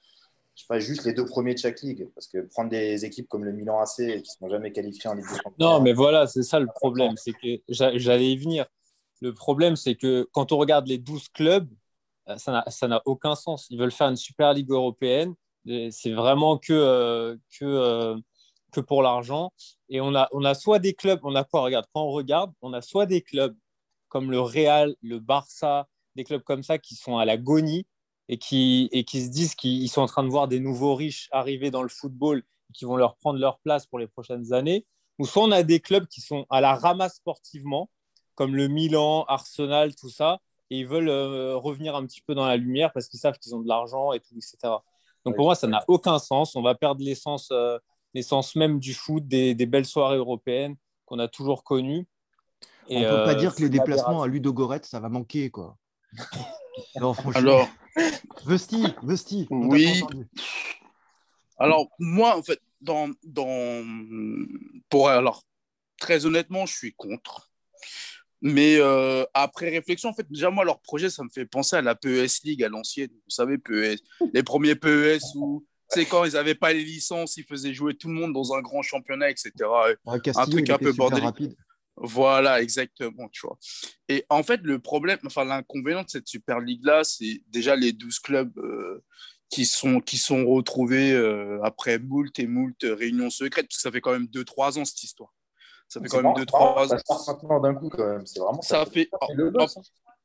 je 0.57 0.63
sais 0.63 0.67
pas, 0.69 0.81
juste 0.81 1.05
les 1.05 1.13
deux 1.13 1.25
premiers 1.25 1.55
de 1.55 1.59
chaque 1.59 1.81
ligue. 1.83 2.11
Parce 2.15 2.27
que 2.27 2.39
prendre 2.41 2.71
des 2.71 3.05
équipes 3.05 3.29
comme 3.29 3.45
le 3.45 3.53
Milan 3.53 3.81
AC 3.81 3.97
qui 3.97 4.05
ne 4.05 4.23
sont 4.25 4.49
jamais 4.49 4.73
qualifiées 4.73 5.09
en 5.09 5.15
Ligue 5.15 5.29
des 5.29 5.37
Champions. 5.37 5.55
Non, 5.59 5.81
mais 5.81 5.93
voilà, 5.93 6.27
c'est 6.27 6.43
ça 6.43 6.59
le 6.59 6.67
problème. 6.67 7.17
C'est 7.17 7.33
que 7.33 7.63
j'allais 7.69 8.33
y 8.33 8.37
venir. 8.37 8.67
Le 9.21 9.33
problème, 9.33 9.77
c'est 9.77 9.95
que 9.95 10.29
quand 10.33 10.51
on 10.51 10.59
regarde 10.59 10.89
les 10.89 10.99
12 10.99 11.29
clubs, 11.29 11.69
euh, 12.29 12.37
ça 12.37 12.89
n'a 12.89 13.03
aucun 13.05 13.37
sens. 13.37 13.69
Ils 13.71 13.79
veulent 13.79 13.93
faire 13.93 14.09
une 14.09 14.17
Super 14.17 14.53
Ligue 14.53 14.71
européenne. 14.71 15.35
C'est 15.65 16.13
vraiment 16.13 16.59
que, 16.59 16.73
euh, 16.73 17.37
que 17.57 18.21
que 18.73 18.81
pour 18.81 19.03
l'argent. 19.03 19.53
Et 19.89 20.01
on 20.01 20.15
a, 20.15 20.29
on 20.33 20.45
a 20.45 20.55
soit 20.55 20.79
des 20.79 20.95
clubs, 20.95 21.21
on 21.23 21.35
a 21.37 21.45
quoi 21.45 21.61
Regarde, 21.61 21.87
quand 21.93 22.03
on 22.03 22.11
regarde, 22.11 22.53
on 22.63 22.73
a 22.73 22.83
soit 22.83 23.07
des 23.07 23.23
clubs 23.23 23.57
comme 24.09 24.31
le 24.31 24.41
Real, 24.41 24.97
le 25.01 25.21
Barça, 25.21 25.87
des 26.17 26.25
clubs 26.25 26.43
comme 26.43 26.63
ça 26.63 26.79
qui 26.79 26.97
sont 26.97 27.19
à 27.19 27.25
l'agonie 27.25 27.87
et 28.29 28.39
qui, 28.39 28.89
et 28.93 29.05
qui 29.05 29.23
se 29.23 29.31
disent 29.31 29.55
qu'ils 29.55 29.89
sont 29.89 30.03
en 30.03 30.07
train 30.07 30.25
de 30.25 30.29
voir 30.29 30.49
des 30.49 30.61
nouveaux 30.61 30.95
riches 30.95 31.29
arriver 31.33 31.71
dans 31.71 31.83
le 31.83 31.89
football 31.89 32.39
et 32.39 32.73
qui 32.73 32.85
vont 32.85 32.97
leur 32.97 33.17
prendre 33.17 33.39
leur 33.39 33.59
place 33.61 33.87
pour 33.87 33.99
les 33.99 34.07
prochaines 34.07 34.53
années. 34.53 34.87
Ou 35.19 35.27
soit 35.27 35.45
on 35.45 35.51
a 35.51 35.63
des 35.63 35.81
clubs 35.81 36.07
qui 36.07 36.21
sont 36.21 36.47
à 36.51 36.61
la 36.61 36.75
ramasse 36.75 37.17
sportivement, 37.17 37.91
comme 38.35 38.57
le 38.57 38.69
Milan, 38.69 39.25
Arsenal, 39.29 39.95
tout 39.95 40.09
ça, 40.09 40.41
et 40.71 40.81
ils 40.81 40.87
veulent 40.87 41.11
euh, 41.11 41.57
revenir 41.57 41.95
un 41.95 42.07
petit 42.07 42.23
peu 42.23 42.35
dans 42.35 42.47
la 42.47 42.57
lumière 42.57 42.93
parce 42.93 43.09
qu'ils 43.09 43.21
savent 43.21 43.39
qu'ils 43.39 43.55
ont 43.55 43.61
de 43.61 43.69
l'argent 43.69 44.13
et 44.13 44.21
tout, 44.21 44.35
etc. 44.35 44.75
Donc 45.25 45.37
pour 45.37 45.45
moi, 45.45 45.55
ça 45.55 45.67
n'a 45.67 45.85
aucun 45.87 46.19
sens. 46.19 46.57
On 46.57 46.63
va 46.63 46.75
perdre 46.75 47.05
l'essence 47.05 47.51
euh, 47.53 47.79
l'essence 48.15 48.57
même 48.57 48.79
du 48.79 48.95
foot, 48.95 49.27
des, 49.27 49.55
belles 49.67 49.87
soirées 49.87 50.17
européennes 50.17 50.77
qu'on 51.07 51.19
a 51.19 51.29
toujours 51.29 51.65
connues. 51.65 52.07
on 52.89 53.01
ne 53.01 53.05
peut 53.05 53.25
pas 53.25 53.33
euh, 53.33 53.35
dire 53.35 53.55
que 53.55 53.63
les 53.63 53.69
déplacements 53.69 54.23
à 54.23 54.27
Ludogorets, 54.27 54.83
ça 54.85 55.01
va 55.01 55.09
manquer, 55.09 55.51
quoi. 55.51 55.77
non, 57.01 57.15
franchement. 57.15 57.41
Alors, 57.41 57.69
Vesti, 58.47 58.85
Vesti. 59.03 59.47
Oui. 59.51 60.03
Alors, 61.59 61.89
moi, 61.99 62.37
en 62.37 62.43
fait, 62.43 62.61
dans, 62.81 63.11
dans... 63.23 63.85
Pour, 64.89 65.09
alors, 65.09 65.45
très 65.99 66.27
honnêtement, 66.27 66.67
je 66.67 66.75
suis 66.75 66.95
contre. 66.95 67.51
Mais 68.41 68.77
euh, 68.79 69.25
après 69.35 69.71
réflexion, 69.71 70.09
en 70.09 70.15
fait, 70.15 70.27
déjà, 70.29 70.51
moi, 70.51 70.65
leur 70.65 70.81
projet, 70.81 71.11
ça 71.11 71.23
me 71.23 71.29
fait 71.29 71.47
penser 71.47 71.77
à 71.77 71.83
la 71.83 71.95
PES 71.95 72.43
League 72.43 72.65
à 72.65 72.69
l'ancienne. 72.69 73.11
Vous 73.11 73.31
savez, 73.31 73.57
PES, 73.57 74.03
les 74.35 74.43
premiers 74.43 74.75
PES 74.75 75.21
où 75.37 75.65
c'est 75.93 76.07
quand 76.07 76.25
ils 76.25 76.33
n'avaient 76.33 76.55
pas 76.55 76.73
les 76.73 76.85
licences, 76.85 77.37
ils 77.37 77.45
faisaient 77.45 77.75
jouer 77.75 77.95
tout 77.95 78.09
le 78.09 78.15
monde 78.15 78.33
dans 78.33 78.55
un 78.55 78.61
grand 78.61 78.83
championnat, 78.83 79.31
etc. 79.31 79.53
un 80.07 80.47
truc 80.47 80.71
un 80.71 80.79
peu 80.79 80.93
bordélique. 80.93 81.57
Voilà, 81.97 82.63
exactement, 82.63 83.29
tu 83.29 83.47
vois. 83.47 83.59
Et 84.09 84.25
en 84.31 84.43
fait, 84.43 84.61
le 84.63 84.79
problème, 84.79 85.19
enfin, 85.27 85.45
l'inconvénient 85.45 86.03
de 86.03 86.09
cette 86.09 86.27
Super 86.27 86.59
League-là, 86.59 87.05
c'est 87.05 87.43
déjà 87.49 87.77
les 87.77 87.93
12 87.93 88.19
clubs 88.21 88.59
euh, 88.59 89.05
qui, 89.51 89.67
sont, 89.67 90.01
qui 90.01 90.17
sont 90.17 90.47
retrouvés 90.47 91.13
euh, 91.13 91.61
après 91.63 91.99
moult 91.99 92.37
et 92.39 92.47
moult 92.47 92.77
réunions 92.83 93.31
secrètes, 93.31 93.67
parce 93.69 93.77
que 93.77 93.83
ça 93.83 93.93
fait 93.93 94.01
quand 94.01 94.13
même 94.13 94.25
2-3 94.27 94.81
ans 94.81 94.85
cette 94.87 95.03
histoire. 95.03 95.33
Ça 95.87 96.01
fait 96.01 96.09
quand 96.09 96.23
même 96.23 96.33
2-3 96.33 96.55
ans. 96.55 96.89
Ça 96.89 96.97
part 97.07 97.25
maintenant 97.29 97.61
d'un 97.61 97.75
coup, 97.75 97.91
quand 97.91 98.07
même. 98.07 98.27
C'est 98.27 98.41
vraiment 98.41 98.63
ça, 98.63 98.87
fait. 98.87 99.11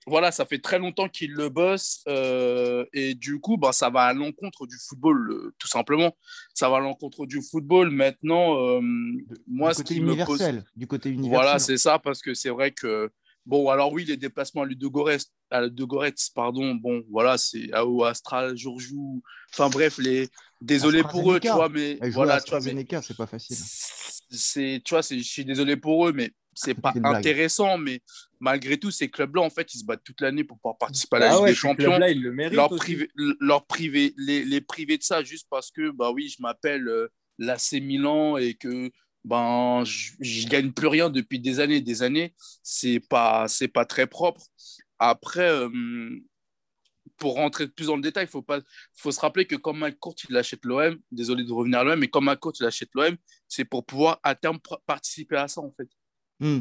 Voilà, 0.07 0.31
ça 0.31 0.45
fait 0.45 0.59
très 0.59 0.79
longtemps 0.79 1.09
qu'il 1.09 1.33
le 1.33 1.49
bosse 1.49 2.01
euh, 2.07 2.85
et 2.93 3.13
du 3.13 3.39
coup, 3.39 3.57
bah, 3.57 3.73
ça 3.73 3.89
va 3.89 4.03
à 4.03 4.13
l'encontre 4.13 4.65
du 4.65 4.77
football, 4.77 5.31
euh, 5.31 5.55
tout 5.59 5.67
simplement. 5.67 6.15
Ça 6.53 6.69
va 6.69 6.77
à 6.77 6.79
l'encontre 6.79 7.25
du 7.25 7.41
football. 7.41 7.91
Maintenant, 7.91 8.57
euh, 8.57 8.79
moi, 9.47 9.71
du 9.71 9.75
ce 9.75 9.81
côté 9.81 9.93
qui 9.95 9.99
universel, 9.99 10.55
me 10.55 10.61
pose, 10.61 10.71
du 10.75 10.87
côté 10.87 11.09
universel. 11.09 11.35
voilà, 11.35 11.59
c'est 11.59 11.77
ça, 11.77 11.99
parce 11.99 12.21
que 12.21 12.33
c'est 12.33 12.49
vrai 12.49 12.71
que 12.71 13.11
bon, 13.45 13.69
alors 13.69 13.91
oui, 13.91 14.05
les 14.05 14.17
déplacements 14.17 14.61
à 14.61 14.65
Ludogorets, 14.65 15.17
à 15.51 15.61
Ludogorets, 15.61 16.13
pardon, 16.33 16.75
bon, 16.75 17.03
voilà, 17.11 17.37
c'est 17.37 17.71
à 17.73 17.83
Astra, 18.05 18.55
Jourjou, 18.55 19.21
enfin 19.53 19.69
bref, 19.69 19.97
les 19.97 20.29
désolé 20.61 21.03
pour 21.03 21.33
eux, 21.33 21.39
tu 21.39 21.49
vois, 21.49 21.69
mais 21.69 21.97
voilà, 22.11 22.39
tu 22.41 22.51
vois, 22.51 22.59
mais 22.61 22.85
c'est 23.01 23.17
pas 23.17 23.27
facile. 23.27 23.55
c'est, 24.29 24.81
tu 24.83 24.93
vois, 24.93 25.03
c'est, 25.03 25.17
je 25.17 25.23
suis 25.23 25.45
désolé 25.45 25.77
pour 25.77 26.07
eux, 26.07 26.13
mais 26.13 26.31
c'est 26.57 26.73
pas 26.73 26.93
intéressant. 27.03 27.77
Mais 27.77 28.01
malgré 28.39 28.77
tout, 28.77 28.91
ces 28.91 29.09
clubs-là, 29.09 29.41
en 29.41 29.49
fait, 29.49 29.73
ils 29.73 29.79
se 29.79 29.85
battent 29.85 30.03
toute 30.03 30.21
l'année 30.21 30.43
pour 30.43 30.57
pouvoir 30.57 30.77
participer 30.77 31.17
à 31.17 31.19
la 31.19 31.27
Ah 31.27 31.33
Ligue 31.33 31.41
ouais, 31.43 31.49
des 31.49 31.55
ce 31.55 31.59
Champions. 31.59 31.97
le 31.99 32.49
Leur 32.49 32.71
aussi. 32.71 32.79
privé, 32.79 33.09
leur 33.39 33.65
privé, 33.65 34.13
les, 34.17 34.43
les 34.43 34.61
priver 34.61 34.97
de 34.97 35.03
ça 35.03 35.23
juste 35.23 35.47
parce 35.49 35.71
que, 35.71 35.91
bah 35.91 36.11
oui, 36.11 36.29
je 36.35 36.41
m'appelle 36.41 36.87
euh, 36.87 37.07
l'AC 37.37 37.73
Milan 37.73 38.37
et 38.37 38.55
que 38.55 38.91
ben, 39.23 39.83
je, 39.85 40.11
je 40.19 40.47
gagne 40.47 40.71
plus 40.71 40.87
rien 40.87 41.09
depuis 41.09 41.39
des 41.39 41.59
années 41.59 41.77
et 41.77 41.81
des 41.81 42.01
années. 42.01 42.33
C'est 42.63 42.99
pas, 42.99 43.47
c'est 43.47 43.67
pas 43.67 43.85
très 43.85 44.07
propre. 44.07 44.41
Après, 44.99 45.49
euh, 45.49 45.69
pour 47.17 47.33
rentrer 47.35 47.67
plus 47.67 47.87
dans 47.87 47.95
le 47.95 48.01
détail, 48.01 48.25
il 48.25 48.29
faut, 48.29 48.41
pas, 48.43 48.59
faut 48.95 49.11
se 49.11 49.19
rappeler 49.19 49.45
que 49.45 49.55
quand 49.55 49.73
McCourt 49.73 50.15
il 50.29 50.37
achète 50.37 50.63
l'OM, 50.65 50.97
désolé 51.11 51.43
de 51.43 51.51
revenir 51.51 51.79
à 51.79 51.83
l'OM, 51.83 51.99
mais 51.99 52.07
quand 52.07 52.21
McCourt 52.21 52.53
il 52.59 52.65
achète 52.65 52.89
l'OM, 52.93 53.15
c'est 53.47 53.65
pour 53.65 53.85
pouvoir 53.85 54.19
à 54.23 54.35
terme 54.35 54.59
participer 54.85 55.35
à 55.37 55.47
ça 55.47 55.61
en 55.61 55.71
fait. 55.75 55.87
Hmm. 56.39 56.59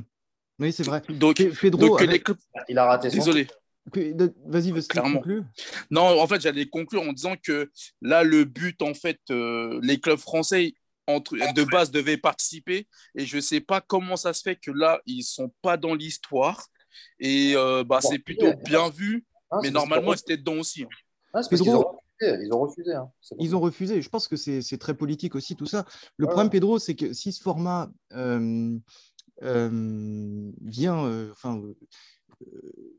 Oui, 0.58 0.72
c'est 0.72 0.84
vrai. 0.84 1.02
Donc, 1.08 1.36
Pe- 1.36 1.50
Pedro, 1.60 1.80
donc 1.80 1.98
que 1.98 2.04
avec- 2.04 2.12
les 2.12 2.20
clubs- 2.22 2.38
Il 2.68 2.78
a 2.78 2.86
raté 2.86 3.10
désolé. 3.10 3.46
vas-y, 3.94 4.70
vas-y, 4.72 4.86
Clairement. 4.88 5.16
conclue. 5.16 5.42
Non, 5.90 6.20
en 6.20 6.26
fait, 6.26 6.40
j'allais 6.40 6.66
conclure 6.66 7.02
en 7.02 7.12
disant 7.12 7.34
que 7.42 7.70
là, 8.00 8.22
le 8.24 8.44
but, 8.44 8.80
en 8.82 8.94
fait, 8.94 9.20
euh, 9.30 9.78
les 9.82 10.00
clubs 10.00 10.18
français 10.18 10.72
entre, 11.06 11.36
de 11.36 11.64
base 11.64 11.90
devaient 11.90 12.16
participer. 12.16 12.88
Et 13.14 13.26
je 13.26 13.36
ne 13.36 13.40
sais 13.42 13.60
pas 13.60 13.80
comment 13.80 14.16
ça 14.16 14.32
se 14.32 14.42
fait 14.42 14.56
que 14.56 14.70
là, 14.70 15.00
ils 15.06 15.18
ne 15.18 15.22
sont 15.22 15.52
pas 15.62 15.76
dans 15.76 15.94
l'histoire. 15.94 16.66
Et 17.20 17.52
euh, 17.54 17.84
bah, 17.84 18.00
Bon, 18.02 18.08
c'est 18.10 18.18
plutôt 18.18 18.52
bien 18.64 18.88
vu, 18.88 19.24
Ah, 19.50 19.58
mais 19.62 19.70
normalement, 19.70 20.14
ils 20.14 20.18
étaient 20.20 20.38
dedans 20.38 20.56
aussi. 20.58 20.82
hein. 20.84 20.88
ah, 21.34 21.42
c'est 21.42 21.50
parce 21.50 21.62
qu'ils 21.62 21.70
Pedro- 21.70 21.84
ont 21.84 22.00
refusé. 22.22 22.44
Ils 22.46 22.52
ont 22.54 22.60
refusé. 22.60 22.94
hein. 22.94 23.10
Ils 23.38 23.54
ont 23.54 23.60
refusé. 23.60 24.00
Je 24.02 24.08
pense 24.08 24.26
que 24.26 24.36
c'est 24.36 24.62
c'est 24.62 24.78
très 24.78 24.94
politique 24.94 25.34
aussi, 25.34 25.54
tout 25.54 25.66
ça. 25.66 25.84
Le 26.16 26.24
Ouais. 26.24 26.30
problème, 26.32 26.50
Pedro, 26.50 26.78
c'est 26.78 26.94
que 26.96 27.12
si 27.12 27.30
ce 27.30 27.42
format 27.42 27.90
euh, 28.14 28.74
vient, 29.42 31.04
euh, 31.04 31.30
enfin, 31.32 31.60
euh, 31.60 31.74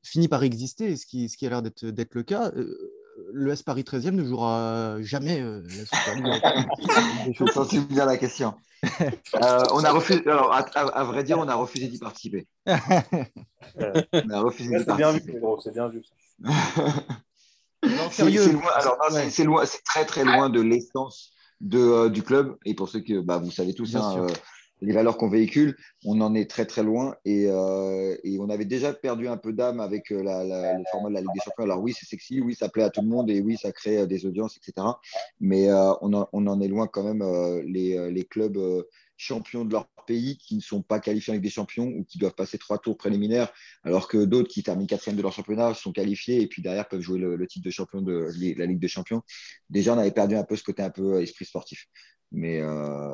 finit 0.03 0.27
par 0.27 0.43
exister, 0.43 0.95
ce 0.95 1.05
qui, 1.05 1.29
ce 1.29 1.37
qui 1.37 1.45
a 1.45 1.49
l'air 1.49 1.61
d'être 1.61 1.85
d'être 1.85 2.15
le 2.15 2.23
cas, 2.23 2.51
euh, 2.55 2.91
le 3.33 3.51
S 3.51 3.63
Paris 3.63 3.81
13e 3.83 4.11
ne 4.11 4.23
jouera 4.23 4.97
jamais 5.01 5.41
euh, 5.41 5.61
la 5.63 5.85
Super 5.85 6.15
League 6.15 6.25
européenne. 6.27 6.65
Je 7.33 7.45
sensible 7.51 7.85
bien 7.87 8.05
la 8.05 8.17
question. 8.17 8.53
Euh, 9.41 9.63
on 9.73 9.83
a 9.83 9.91
refusé, 9.91 10.21
alors, 10.27 10.53
à, 10.53 10.59
à- 10.75 10.99
à 10.99 11.03
vrai 11.03 11.23
dire, 11.23 11.39
on 11.39 11.47
a 11.47 11.55
refusé 11.55 11.87
d'y 11.87 11.97
participer. 11.97 12.47
On 12.67 14.29
a 14.29 14.39
refusé 14.41 14.69
Ouais, 14.69 14.79
d'y 14.79 14.85
c'est 14.85 14.95
bien 14.95 15.11
vu, 15.11 15.19
participer. 15.19 15.39
C'est 15.63 15.73
bien 15.73 15.87
vu. 15.89 16.03
ça. 16.03 16.83
Non, 17.83 17.91
C'est 18.09 18.23
sérieux. 18.23 18.41
c'est 18.43 18.51
loin, 18.53 18.71
alors, 18.75 18.97
non, 18.97 19.05
c'est- 19.09 19.15
Ouais. 19.15 19.29
c'est 19.31 19.43
loin, 19.43 19.65
c'est 19.65 19.83
très 19.83 20.05
très 20.05 20.23
loin 20.23 20.49
de 20.49 20.61
l'essence 20.61 21.31
de, 21.61 21.79
euh, 21.79 22.09
du 22.09 22.21
club. 22.23 22.55
Et 22.65 22.75
pour 22.75 22.87
ceux 22.89 22.99
que 23.01 23.19
bah, 23.19 23.37
vous 23.39 23.51
savez 23.51 23.73
tous, 23.73 23.95
hein, 23.95 24.15
euh, 24.19 24.27
les 24.81 24.93
valeurs 24.93 25.17
qu'on 25.17 25.29
véhicule, 25.29 25.75
on 26.05 26.21
en 26.21 26.35
est 26.35 26.49
très 26.49 26.65
très 26.65 26.83
loin. 26.83 27.15
Et, 27.25 27.47
euh, 27.47 28.15
on 28.39 28.49
avait 28.49 28.65
déjà 28.65 28.93
perdu 28.93 29.27
un 29.27 29.37
peu 29.37 29.53
d'âme 29.53 29.79
avec 29.79 30.11
euh, 30.11 30.21
le 30.21 30.83
format 30.91 31.09
de 31.09 31.15
la 31.15 31.21
Ligue 31.21 31.33
des 31.33 31.41
Champions. 31.43 31.63
Alors 31.63 31.81
oui, 31.81 31.93
c'est 31.97 32.05
sexy, 32.05 32.41
oui, 32.41 32.55
ça 32.55 32.69
plaît 32.69 32.83
à 32.83 32.89
tout 32.89 33.01
le 33.01 33.07
monde 33.07 33.29
et 33.29 33.41
oui, 33.41 33.57
ça 33.57 33.71
crée 33.71 33.99
euh, 33.99 34.05
des 34.05 34.25
audiences, 34.25 34.57
etc. 34.57 34.87
Mais 35.39 35.69
on, 36.01 36.13
en, 36.13 36.61
est 36.61 36.67
loin 36.67 36.87
quand 36.87 37.03
même. 37.03 37.23
les, 37.65 38.27
clubs 38.29 38.59
champions 39.19 39.65
de 39.65 39.71
leur 39.71 39.87
pays 40.05 40.37
qui 40.37 40.55
ne 40.55 40.61
sont 40.61 40.81
pas 40.81 40.99
qualifiés 40.99 41.33
Ligue 41.33 41.43
des 41.43 41.49
Champions 41.49 41.87
ou 41.87 42.03
qui 42.03 42.17
doivent 42.19 42.35
passer 42.35 42.57
trois 42.57 42.77
tours 42.77 42.97
préliminaires, 42.97 43.51
alors 43.83 44.07
que 44.07 44.25
d'autres 44.25 44.49
qui 44.49 44.63
terminent 44.63 44.87
quatrième 44.87 45.17
de 45.17 45.21
leur 45.21 45.31
championnat 45.31 45.73
sont 45.73 45.91
qualifiés 45.91 46.41
et 46.41 46.47
puis 46.47 46.61
derrière 46.61 46.87
peuvent 46.87 47.01
jouer 47.01 47.19
le, 47.19 47.47
titre 47.47 47.65
de 47.65 47.71
champion 47.71 48.01
de 48.01 48.29
la 48.57 48.65
Ligue 48.65 48.79
des 48.79 48.87
Champions. 48.87 49.21
Déjà, 49.69 49.95
on 49.95 49.97
avait 49.97 50.11
perdu 50.11 50.35
un 50.35 50.43
peu 50.43 50.55
ce 50.55 50.63
côté 50.63 50.83
un 50.83 50.89
peu 50.89 51.21
esprit 51.21 51.45
sportif. 51.45 51.87
Mais 52.31 52.61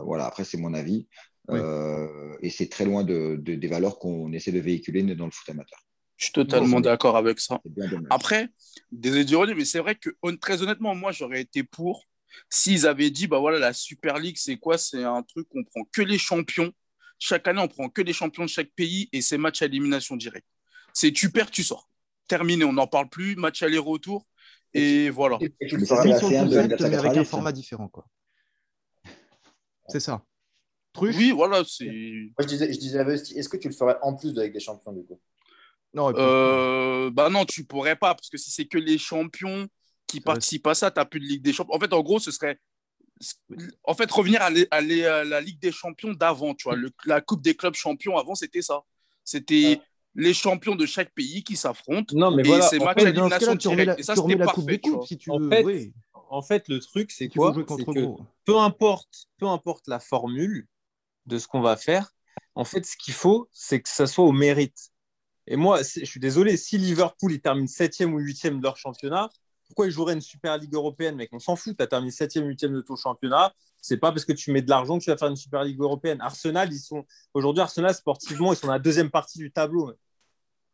voilà, 0.03 0.25
après, 0.25 0.43
c'est 0.43 0.57
mon 0.57 0.73
avis. 0.73 1.07
Oui. 1.49 1.59
Euh, 1.61 2.37
et 2.41 2.49
c'est 2.49 2.69
très 2.69 2.85
loin 2.85 3.03
de, 3.03 3.37
de- 3.39 3.55
des 3.55 3.67
valeurs 3.67 3.99
qu'on 3.99 4.31
essaie 4.31 4.51
de 4.51 4.59
véhiculer 4.59 5.03
dans 5.15 5.25
le 5.25 5.31
foot 5.31 5.49
amateur. 5.49 5.79
Je 6.17 6.25
suis 6.25 6.33
totalement 6.33 6.79
d'accord 6.79 7.17
avec 7.17 7.39
ça. 7.39 7.59
Après, 8.09 8.49
désolé 8.91 9.25
d'ironie, 9.25 9.53
mais 9.55 9.65
c'est 9.65 9.79
vrai 9.79 9.95
que 9.95 10.09
très 10.39 10.61
honnêtement, 10.61 10.95
moi, 10.95 11.11
j'aurais 11.11 11.41
été 11.41 11.63
pour 11.63 12.05
s'ils 12.49 12.87
avaient 12.87 13.09
dit, 13.09 13.27
bah 13.27 13.39
voilà, 13.39 13.59
la 13.59 13.73
Super 13.73 14.17
League, 14.19 14.37
c'est 14.37 14.57
quoi? 14.57 14.77
C'est 14.77 15.03
un 15.03 15.23
truc, 15.23 15.47
on 15.53 15.63
prend 15.63 15.83
que 15.91 16.01
les 16.01 16.17
champions. 16.17 16.71
Chaque 17.19 17.47
année, 17.47 17.61
on 17.61 17.67
prend 17.67 17.89
que 17.89 18.01
les 18.01 18.13
champions 18.13 18.43
de 18.43 18.49
chaque 18.49 18.71
pays 18.75 19.09
et 19.11 19.21
c'est 19.21 19.37
match 19.37 19.61
à 19.61 19.65
élimination 19.65 20.15
directe. 20.15 20.47
C'est 20.93 21.11
tu 21.11 21.31
perds, 21.31 21.51
tu 21.51 21.63
sors. 21.63 21.89
Terminé, 22.27 22.63
on 22.65 22.73
n'en 22.73 22.87
parle 22.87 23.09
plus, 23.09 23.35
match 23.35 23.63
aller-retour. 23.63 24.25
Et 24.73 25.09
voilà. 25.09 25.37
Et 25.41 25.67
tu 25.67 25.75
le 25.75 25.81
Mais 25.81 25.85
ça, 25.85 25.95
feras 25.95 26.03
c'est 26.03 26.09
la 26.09 26.13
Mission 26.15 26.29
C1 26.29 26.31
de 26.31 26.45
concept, 26.45 26.53
mais 26.53 26.63
avec 26.63 26.81
un 26.81 27.21
1990, 27.21 27.29
format 27.29 27.49
hein. 27.49 27.53
différent, 27.53 27.87
quoi. 27.87 28.07
C'est 29.89 29.99
ça. 29.99 30.23
Truche 30.93 31.15
Oui, 31.17 31.31
voilà, 31.31 31.63
c'est. 31.67 31.85
Moi, 31.85 32.31
je 32.41 32.45
disais, 32.45 32.71
je 32.71 32.79
disais 32.79 32.99
à 32.99 33.09
est-ce 33.11 33.49
que 33.49 33.57
tu 33.57 33.67
le 33.67 33.73
ferais 33.73 33.97
en 34.01 34.15
plus 34.15 34.31
de 34.33 34.37
la 34.39 34.43
Ligue 34.45 34.53
des 34.53 34.59
Champions, 34.59 34.93
du 34.93 35.03
coup? 35.03 35.19
Non, 35.93 36.09
et 36.09 36.13
puis- 36.13 36.21
Euh, 36.23 37.09
bah 37.11 37.29
non, 37.29 37.45
tu 37.45 37.65
pourrais 37.65 37.95
pas, 37.95 38.15
parce 38.15 38.29
que 38.29 38.37
si 38.37 38.51
c'est 38.51 38.65
que 38.65 38.77
les 38.77 38.97
champions 38.97 39.67
qui 40.07 40.21
participent 40.21 40.67
à 40.67 40.73
ça, 40.75 40.91
tu 40.91 40.99
n'as 40.99 41.05
plus 41.05 41.19
de 41.19 41.25
Ligue 41.25 41.41
des 41.43 41.53
Champions. 41.53 41.75
En 41.75 41.79
fait, 41.79 41.93
en 41.93 42.01
gros, 42.01 42.19
ce 42.19 42.31
serait. 42.31 42.59
En 43.83 43.93
fait, 43.93 44.09
revenir 44.11 44.41
à, 44.41 44.49
les- 44.49 44.67
à 44.71 44.81
les- 44.81 45.05
à 45.05 45.23
la 45.23 45.39
Ligue 45.41 45.59
des 45.59 45.71
Champions 45.71 46.13
d'avant, 46.13 46.53
tu 46.55 46.63
vois. 46.67 46.75
Le- 46.75 46.91
la 47.05 47.21
Coupe 47.21 47.41
des 47.41 47.55
clubs 47.55 47.73
champions, 47.75 48.17
avant, 48.17 48.35
c'était 48.35 48.61
ça. 48.61 48.81
C'était 49.23 49.79
les 50.15 50.33
champions 50.33 50.75
de 50.75 50.85
chaque 50.85 51.11
pays 51.13 51.43
qui 51.43 51.55
s'affrontent. 51.55 52.13
Non, 52.15 52.31
mais 52.31 52.43
Et 52.43 52.47
voilà. 52.47 52.67
c'est 52.67 52.79
en 52.81 52.85
match 52.85 52.99
fait, 53.01 53.07
à 53.07 53.11
dans 53.11 53.25
ce 53.25 53.29
cas-là, 53.29 53.37
élimination 53.53 53.57
tu 53.57 53.67
remets 53.69 53.77
la, 53.85 53.95
directe. 53.95 53.99
Et 53.99 54.03
ça, 54.03 54.15
c'était 54.15 54.33
Coupe 54.35 54.43
parfait, 54.45 54.79
Coupes, 54.79 54.93
vois. 54.97 55.05
si 55.07 55.17
tu 55.17 55.31
En 55.31 55.39
veux. 55.39 55.49
fait, 55.49 55.63
oui. 55.63 55.93
En 56.29 56.41
fait, 56.41 56.67
le 56.67 56.79
truc, 56.79 57.11
c'est 57.11 57.29
quoi? 57.29 57.53
que 57.53 58.15
peu 58.45 58.57
importe, 58.57 59.27
peu 59.37 59.47
importe 59.47 59.87
la 59.87 59.99
formule 59.99 60.67
de 61.25 61.37
ce 61.37 61.47
qu'on 61.47 61.61
va 61.61 61.75
faire, 61.77 62.13
en 62.55 62.65
fait, 62.65 62.85
ce 62.85 62.95
qu'il 62.97 63.13
faut, 63.13 63.47
c'est 63.51 63.81
que 63.81 63.89
ça 63.89 64.07
soit 64.07 64.25
au 64.25 64.31
mérite. 64.31 64.91
Et 65.47 65.55
moi, 65.55 65.81
je 65.83 66.05
suis 66.05 66.19
désolé, 66.19 66.55
si 66.57 66.77
Liverpool 66.77 67.33
il 67.33 67.41
termine 67.41 67.67
7e 67.67 68.13
ou 68.13 68.19
8e 68.19 68.59
de 68.59 68.63
leur 68.63 68.77
championnat, 68.77 69.29
pourquoi 69.65 69.87
ils 69.87 69.91
joueraient 69.91 70.13
une 70.13 70.21
Super 70.21 70.57
Ligue 70.57 70.73
européenne, 70.73 71.15
mec 71.15 71.29
On 71.33 71.39
s'en 71.39 71.55
fout, 71.55 71.75
tu 71.75 71.83
as 71.83 71.87
terminé 71.87 72.11
7e, 72.11 72.45
8e 72.47 72.73
de 72.73 72.81
ton 72.81 72.95
championnat. 72.95 73.53
C'est 73.81 73.97
pas 73.97 74.11
parce 74.11 74.23
que 74.23 74.33
tu 74.33 74.51
mets 74.51 74.61
de 74.61 74.69
l'argent 74.69 74.97
que 74.99 75.03
tu 75.03 75.09
vas 75.09 75.17
faire 75.17 75.27
une 75.29 75.35
Super 75.35 75.63
Ligue 75.63 75.79
européenne. 75.81 76.21
Arsenal, 76.21 76.71
ils 76.71 76.79
sont 76.79 77.05
aujourd'hui, 77.33 77.61
Arsenal, 77.61 77.93
sportivement, 77.93 78.53
ils 78.53 78.55
sont 78.55 78.67
dans 78.67 78.73
la 78.73 78.79
deuxième 78.79 79.09
partie 79.09 79.39
du 79.39 79.51
tableau. 79.51 79.87
mec. 79.87 79.97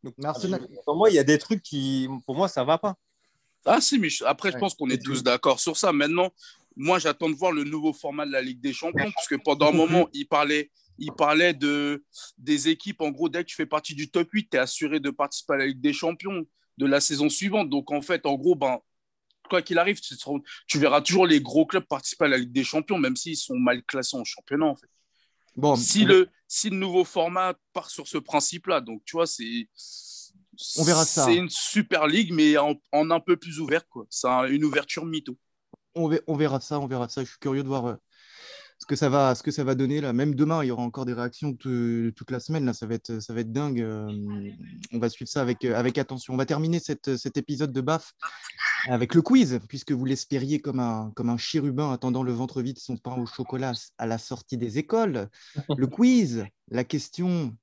Donc, 0.03 0.13
Mais 0.17 0.25
Arsenal- 0.25 0.67
pour 0.85 0.95
moi, 0.95 1.09
il 1.09 1.15
y 1.15 1.19
a 1.19 1.23
des 1.23 1.37
trucs 1.37 1.61
qui, 1.63 2.07
pour 2.25 2.35
moi, 2.35 2.47
ça 2.47 2.63
va 2.63 2.77
pas. 2.77 2.95
Ah 3.65 3.81
si, 3.81 3.99
mais 3.99 4.09
je- 4.09 4.23
après, 4.23 4.51
je 4.51 4.57
pense 4.57 4.73
qu'on 4.75 4.89
est 4.89 5.01
tous 5.03 5.23
d'accord 5.23 5.59
sur 5.59 5.75
ça. 5.77 5.91
Maintenant, 5.91 6.31
moi, 6.79 6.97
j'attends 6.97 7.29
de 7.29 7.35
voir 7.35 7.51
le 7.51 7.65
nouveau 7.65 7.91
format 7.91 8.25
de 8.25 8.31
la 8.31 8.41
Ligue 8.41 8.61
des 8.61 8.71
Champions, 8.71 9.11
parce 9.13 9.27
que 9.27 9.35
pendant 9.35 9.67
un 9.67 9.71
Beaucoup 9.73 9.91
moment, 9.91 10.09
il 10.13 10.25
parlait, 10.25 10.71
il 10.97 11.11
parlait 11.11 11.53
de, 11.53 12.05
des 12.37 12.69
équipes. 12.69 13.01
En 13.01 13.09
gros, 13.09 13.27
dès 13.27 13.43
que 13.43 13.49
tu 13.49 13.55
fais 13.55 13.65
partie 13.65 13.95
du 13.95 14.09
top 14.09 14.29
8, 14.31 14.49
tu 14.49 14.55
es 14.55 14.59
assuré 14.61 15.01
de 15.01 15.09
participer 15.09 15.55
à 15.55 15.57
la 15.57 15.67
Ligue 15.67 15.81
des 15.81 15.91
Champions 15.91 16.45
de 16.77 16.85
la 16.85 17.01
saison 17.01 17.27
suivante. 17.27 17.69
Donc, 17.69 17.91
en 17.91 18.01
fait, 18.01 18.25
en 18.25 18.35
gros, 18.35 18.55
ben, 18.55 18.79
quoi 19.49 19.61
qu'il 19.61 19.77
arrive, 19.77 19.99
tu, 19.99 20.79
verras 20.79 21.01
toujours 21.01 21.27
les 21.27 21.41
gros 21.41 21.65
clubs 21.65 21.83
participer 21.85 22.25
à 22.25 22.27
la 22.29 22.37
Ligue 22.37 22.53
des 22.53 22.63
Champions, 22.63 22.97
même 22.97 23.17
s'ils 23.17 23.35
sont 23.35 23.57
mal 23.57 23.83
classés 23.83 24.15
en 24.15 24.23
championnat, 24.23 24.67
en 24.67 24.75
fait. 24.77 24.89
Bon, 25.57 25.75
Si 25.75 26.03
on- 26.03 26.07
le, 26.07 26.29
si 26.47 26.69
le 26.69 26.77
nouveau 26.77 27.03
format 27.03 27.55
part 27.73 27.89
sur 27.89 28.07
ce 28.07 28.17
principe-là, 28.17 28.79
donc, 28.79 29.01
tu 29.03 29.17
vois, 29.17 29.27
c'est... 29.27 29.67
On 30.77 30.83
verra 30.83 31.03
ça. 31.03 31.25
C'est 31.25 31.35
une 31.35 31.49
super 31.49 32.07
ligue, 32.07 32.31
mais 32.33 32.57
en, 32.57 32.75
en 32.93 33.11
un 33.11 33.19
peu 33.19 33.35
plus 33.35 33.59
ouverte, 33.59 33.87
quoi. 33.89 34.05
C'est 34.09 34.27
un- 34.27 34.45
une 34.47 34.63
ouverture 34.63 35.05
mytho. 35.05 35.37
On, 35.95 36.09
ve- 36.09 36.21
on 36.27 36.35
verra 36.35 36.59
ça, 36.59 36.79
on 36.79 36.87
verra 36.87 37.09
ça. 37.09 37.23
Je 37.23 37.29
suis 37.29 37.39
curieux 37.39 37.63
de 37.63 37.67
voir 37.67 37.85
euh, 37.87 37.95
ce 38.79 38.85
que 38.85 38.95
ça 38.95 39.09
va, 39.09 39.35
ce 39.35 39.43
que 39.43 39.51
ça 39.51 39.63
va 39.63 39.75
donner 39.75 39.99
là. 40.01 40.13
Même 40.13 40.35
demain, 40.35 40.63
il 40.63 40.67
y 40.67 40.71
aura 40.71 40.83
encore 40.83 41.05
des 41.05 41.13
réactions 41.13 41.53
te- 41.53 42.09
toute 42.11 42.31
la 42.31 42.39
semaine. 42.39 42.65
Là, 42.65 42.73
ça 42.73 42.85
va 42.87 42.95
être, 42.95 43.19
ça 43.19 43.33
va 43.33 43.41
être 43.41 43.51
dingue. 43.51 43.81
euh, 43.81 44.07
on 44.93 44.99
va 44.99 45.09
suivre 45.09 45.29
ça 45.29 45.41
avec, 45.41 45.65
euh, 45.65 45.75
avec 45.75 45.97
attention. 45.97 46.33
On 46.33 46.37
va 46.37 46.45
terminer 46.45 46.79
cet 46.79 47.37
épisode 47.37 47.71
de 47.73 47.81
BAF 47.81 48.13
avec 48.87 49.13
le 49.13 49.21
quiz, 49.21 49.59
puisque 49.67 49.91
vous 49.91 50.05
l'espériez 50.05 50.59
comme 50.61 50.79
un, 50.79 51.11
comme 51.15 51.29
un 51.29 51.37
chérubin 51.37 51.91
attendant 51.91 52.23
le 52.23 52.31
ventre 52.31 52.61
vide 52.61 52.79
son 52.79 52.95
pain 52.95 53.15
au 53.17 53.25
chocolat 53.25 53.73
à 53.97 54.05
la 54.05 54.17
sortie 54.17 54.55
des 54.57 54.77
écoles. 54.77 55.27
Le 55.77 55.87
quiz, 55.87 56.45
la 56.71 56.85
question, 56.85 57.53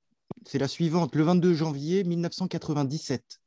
c'est 0.45 0.59
la 0.59 0.67
suivante. 0.67 1.15
Le 1.15 1.23
22 1.23 1.55
janvier 1.55 2.03
1997, 2.03 3.39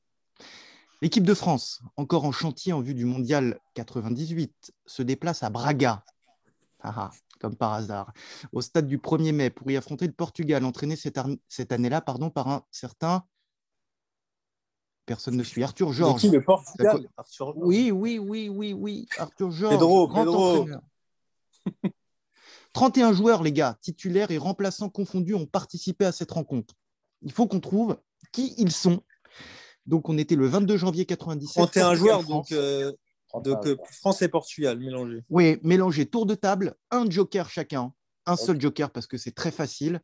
L'équipe 1.02 1.24
de 1.24 1.34
France, 1.34 1.80
encore 1.96 2.24
en 2.24 2.32
chantier 2.32 2.72
en 2.72 2.80
vue 2.80 2.94
du 2.94 3.06
mondial 3.06 3.58
98, 3.74 4.72
se 4.84 5.02
déplace 5.02 5.42
à 5.42 5.48
Braga, 5.48 6.04
Ah 6.80 6.94
ah, 6.96 7.10
comme 7.40 7.56
par 7.56 7.72
hasard, 7.72 8.12
au 8.52 8.60
stade 8.60 8.86
du 8.86 8.98
1er 8.98 9.32
mai 9.32 9.50
pour 9.50 9.70
y 9.70 9.76
affronter 9.76 10.06
le 10.06 10.12
Portugal, 10.12 10.64
entraîné 10.64 10.96
cette, 10.96 11.72
année-là 11.72 12.00
pardon, 12.02 12.28
par 12.30 12.48
un 12.48 12.64
certain 12.70 13.24
personne 15.06 15.36
ne 15.36 15.42
suit. 15.42 15.64
Arthur 15.64 15.92
Georges. 15.92 16.20
qui 16.20 16.28
le 16.28 16.44
Portugal 16.44 17.08
Arthur. 17.16 17.56
Oui, 17.56 17.90
oui, 17.90 18.18
oui, 18.18 18.48
oui, 18.48 18.72
oui. 18.72 19.08
Arthur 19.18 19.50
Georges. 19.50 19.74
Pedro, 19.74 20.06
Pedro. 20.06 20.56
entraîneur. 20.58 20.82
31 22.72 23.12
joueurs, 23.12 23.42
les 23.42 23.52
gars, 23.52 23.76
titulaires 23.80 24.30
et 24.30 24.38
remplaçants 24.38 24.88
confondus, 24.88 25.34
ont 25.34 25.46
participé 25.46 26.04
à 26.04 26.12
cette 26.12 26.30
rencontre. 26.30 26.74
Il 27.22 27.32
faut 27.32 27.48
qu'on 27.48 27.58
trouve 27.58 27.98
qui 28.32 28.54
ils 28.58 28.70
sont. 28.70 29.02
Donc, 29.86 30.08
on 30.08 30.18
était 30.18 30.36
le 30.36 30.46
22 30.46 30.76
janvier 30.76 31.06
97. 31.06 31.54
31 31.54 31.64
Portugal, 31.64 31.96
joueurs, 31.96 32.24
donc, 32.24 32.52
euh, 32.52 32.92
donc 33.42 33.66
euh, 33.66 33.76
France 34.00 34.22
et 34.22 34.28
Portugal 34.28 34.78
mélangés. 34.78 35.22
Oui, 35.28 35.58
mélanger 35.62 36.06
tour 36.06 36.26
de 36.26 36.34
table, 36.34 36.74
un 36.90 37.08
joker 37.08 37.48
chacun. 37.48 37.92
Un 38.26 38.36
seul 38.36 38.60
joker 38.60 38.90
parce 38.90 39.06
que 39.06 39.16
c'est 39.16 39.34
très 39.34 39.50
facile. 39.50 40.00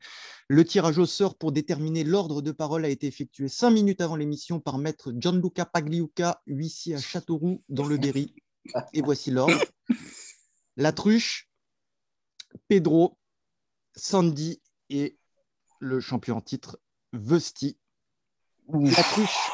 Le 0.48 0.64
tirage 0.64 0.98
au 0.98 1.06
sort 1.06 1.36
pour 1.36 1.52
déterminer 1.52 2.02
l'ordre 2.02 2.40
de 2.40 2.50
parole 2.50 2.84
a 2.84 2.88
été 2.88 3.06
effectué 3.06 3.46
cinq 3.46 3.70
minutes 3.70 4.00
avant 4.00 4.16
l'émission 4.16 4.58
par 4.58 4.78
maître 4.78 5.12
Gianluca 5.16 5.66
Pagliuca, 5.66 6.42
huissier 6.46 6.94
à 6.94 6.98
Châteauroux, 6.98 7.62
dans 7.68 7.86
le 7.86 7.98
Berry. 7.98 8.34
Et 8.94 9.02
voici 9.02 9.30
l'ordre. 9.30 9.62
La 10.76 10.92
truche, 10.92 11.48
Pedro, 12.68 13.16
Sandy 13.94 14.60
et 14.90 15.18
le 15.78 16.00
champion 16.00 16.38
en 16.38 16.40
titre, 16.40 16.80
Vesti. 17.12 17.78
La 18.68 19.02
truche, 19.02 19.50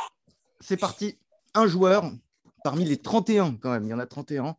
c'est 0.63 0.77
parti. 0.77 1.19
Un 1.55 1.67
joueur 1.67 2.11
parmi 2.65 2.85
les 2.85 2.97
31 2.97 3.57
quand 3.57 3.73
même, 3.73 3.85
il 3.85 3.91
y 3.91 3.95
en 3.95 3.99
a 3.99 4.07
31 4.07 4.57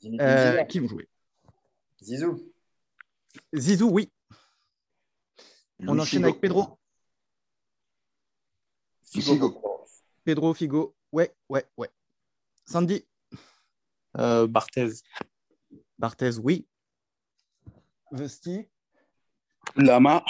Zinedine 0.00 0.20
euh, 0.20 0.64
qui 0.64 0.78
vont 0.78 0.88
jouer. 0.88 1.08
Zizou. 2.00 2.52
Zizou, 3.54 3.90
oui. 3.90 4.12
On 5.80 5.98
enchaîne 5.98 6.20
Figo. 6.20 6.28
avec 6.28 6.40
Pedro. 6.40 6.78
Figo. 9.02 9.62
Pedro, 10.24 10.54
Figo. 10.54 10.94
Ouais, 11.10 11.34
ouais, 11.48 11.64
ouais. 11.76 11.90
Sandy. 12.66 13.04
Euh, 14.16 14.46
Barthez. 14.46 15.02
Barthez, 15.98 16.38
oui. 16.38 16.66
Vesti. 18.12 18.68
Lama. 19.76 20.24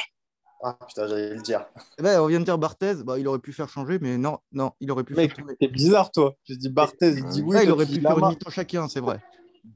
Ah 0.62 0.76
putain, 0.86 1.06
j'allais 1.06 1.34
le 1.34 1.42
dire. 1.42 1.66
Eh 1.98 2.02
ben, 2.02 2.20
on 2.20 2.26
vient 2.26 2.40
de 2.40 2.44
dire 2.44 2.58
Barthez. 2.58 2.96
Bah, 3.04 3.18
il 3.18 3.26
aurait 3.28 3.38
pu 3.38 3.52
faire 3.52 3.68
changer, 3.68 3.98
mais 4.00 4.18
non, 4.18 4.38
non, 4.52 4.72
il 4.80 4.90
aurait 4.90 5.04
pu 5.04 5.14
Mec, 5.14 5.34
faire 5.34 5.46
c'est 5.60 5.68
bizarre, 5.68 6.10
toi. 6.10 6.34
J'ai 6.44 6.56
dit 6.56 6.68
Barthez, 6.68 7.10
il 7.16 7.24
dit 7.26 7.42
oui. 7.42 7.56
Ouais, 7.56 7.64
il 7.64 7.70
aurait 7.70 7.86
pu 7.86 8.00
faire 8.00 8.18
une 8.18 8.28
mi-temps 8.28 8.50
chacun, 8.50 8.88
c'est 8.88 9.00
vrai. 9.00 9.20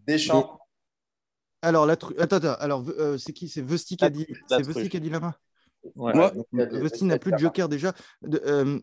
Deschamps. 0.06 0.58
Alors, 1.62 1.86
la 1.86 1.94
tru- 1.94 2.18
attends, 2.18 2.36
attends. 2.36 2.54
Alors, 2.58 2.84
euh, 2.98 3.18
c'est 3.18 3.32
qui? 3.32 3.48
C'est 3.48 3.62
Vesti 3.62 3.96
qui 3.96 4.04
a 4.04 4.10
dit. 4.10 4.26
C'est 4.48 4.62
Vesti 4.62 4.88
qui 4.88 4.96
a 4.96 5.00
dit 5.00 5.10
la 5.10 5.20
main. 5.20 5.34
Ouais. 5.94 6.14
Moi, 6.14 6.32
Vesti 6.52 7.04
n'a 7.04 7.18
plus 7.18 7.32
de 7.32 7.38
joker 7.38 7.68
déjà. 7.68 7.92
De- 8.22 8.42
euh, 8.44 8.80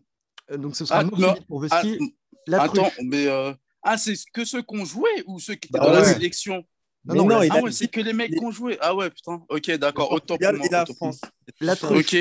donc, 0.56 0.76
ce 0.76 0.86
sera 0.86 1.00
Ah, 1.00 1.04
non 1.04 1.34
pour 1.48 1.62
Ah, 1.70 1.82
Vesti. 1.82 2.16
la 2.46 2.62
attends, 2.62 2.90
mais. 3.04 3.26
euh, 3.26 3.52
Ah, 3.82 3.98
c'est 3.98 4.14
que 4.32 4.44
ceux 4.44 4.62
qui 4.62 4.76
ont 4.78 4.84
joué 4.84 5.10
ou 5.26 5.38
ceux 5.38 5.54
qui 5.54 5.68
étaient 5.68 5.78
Bah 5.78 5.86
dans 5.86 5.92
la 5.92 6.04
sélection? 6.04 6.64
Non, 7.04 7.14
non, 7.14 7.24
non, 7.24 7.38
la- 7.38 7.46
il 7.46 7.52
Ah 7.52 7.56
a 7.56 7.62
ouais, 7.62 7.70
dit 7.70 7.76
c'est 7.76 7.88
que 7.88 8.00
les 8.00 8.12
mecs 8.12 8.32
qui 8.32 8.44
ont 8.44 8.50
joué. 8.50 8.76
Ah 8.80 8.94
ouais, 8.94 9.10
putain. 9.10 9.44
Ok, 9.48 9.70
d'accord. 9.72 10.10
Le 10.10 10.16
Autant 10.16 10.36
pour 10.36 10.52
moi. 10.52 10.66
la. 10.70 10.86
France. 10.86 11.20
La. 11.60 11.72
Ok. 11.90 12.16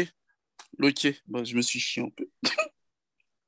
Ok, 0.82 1.22
bah, 1.28 1.44
je 1.44 1.56
me 1.56 1.62
suis 1.62 1.80
chié 1.80 2.02
un 2.04 2.10
peu. 2.10 2.30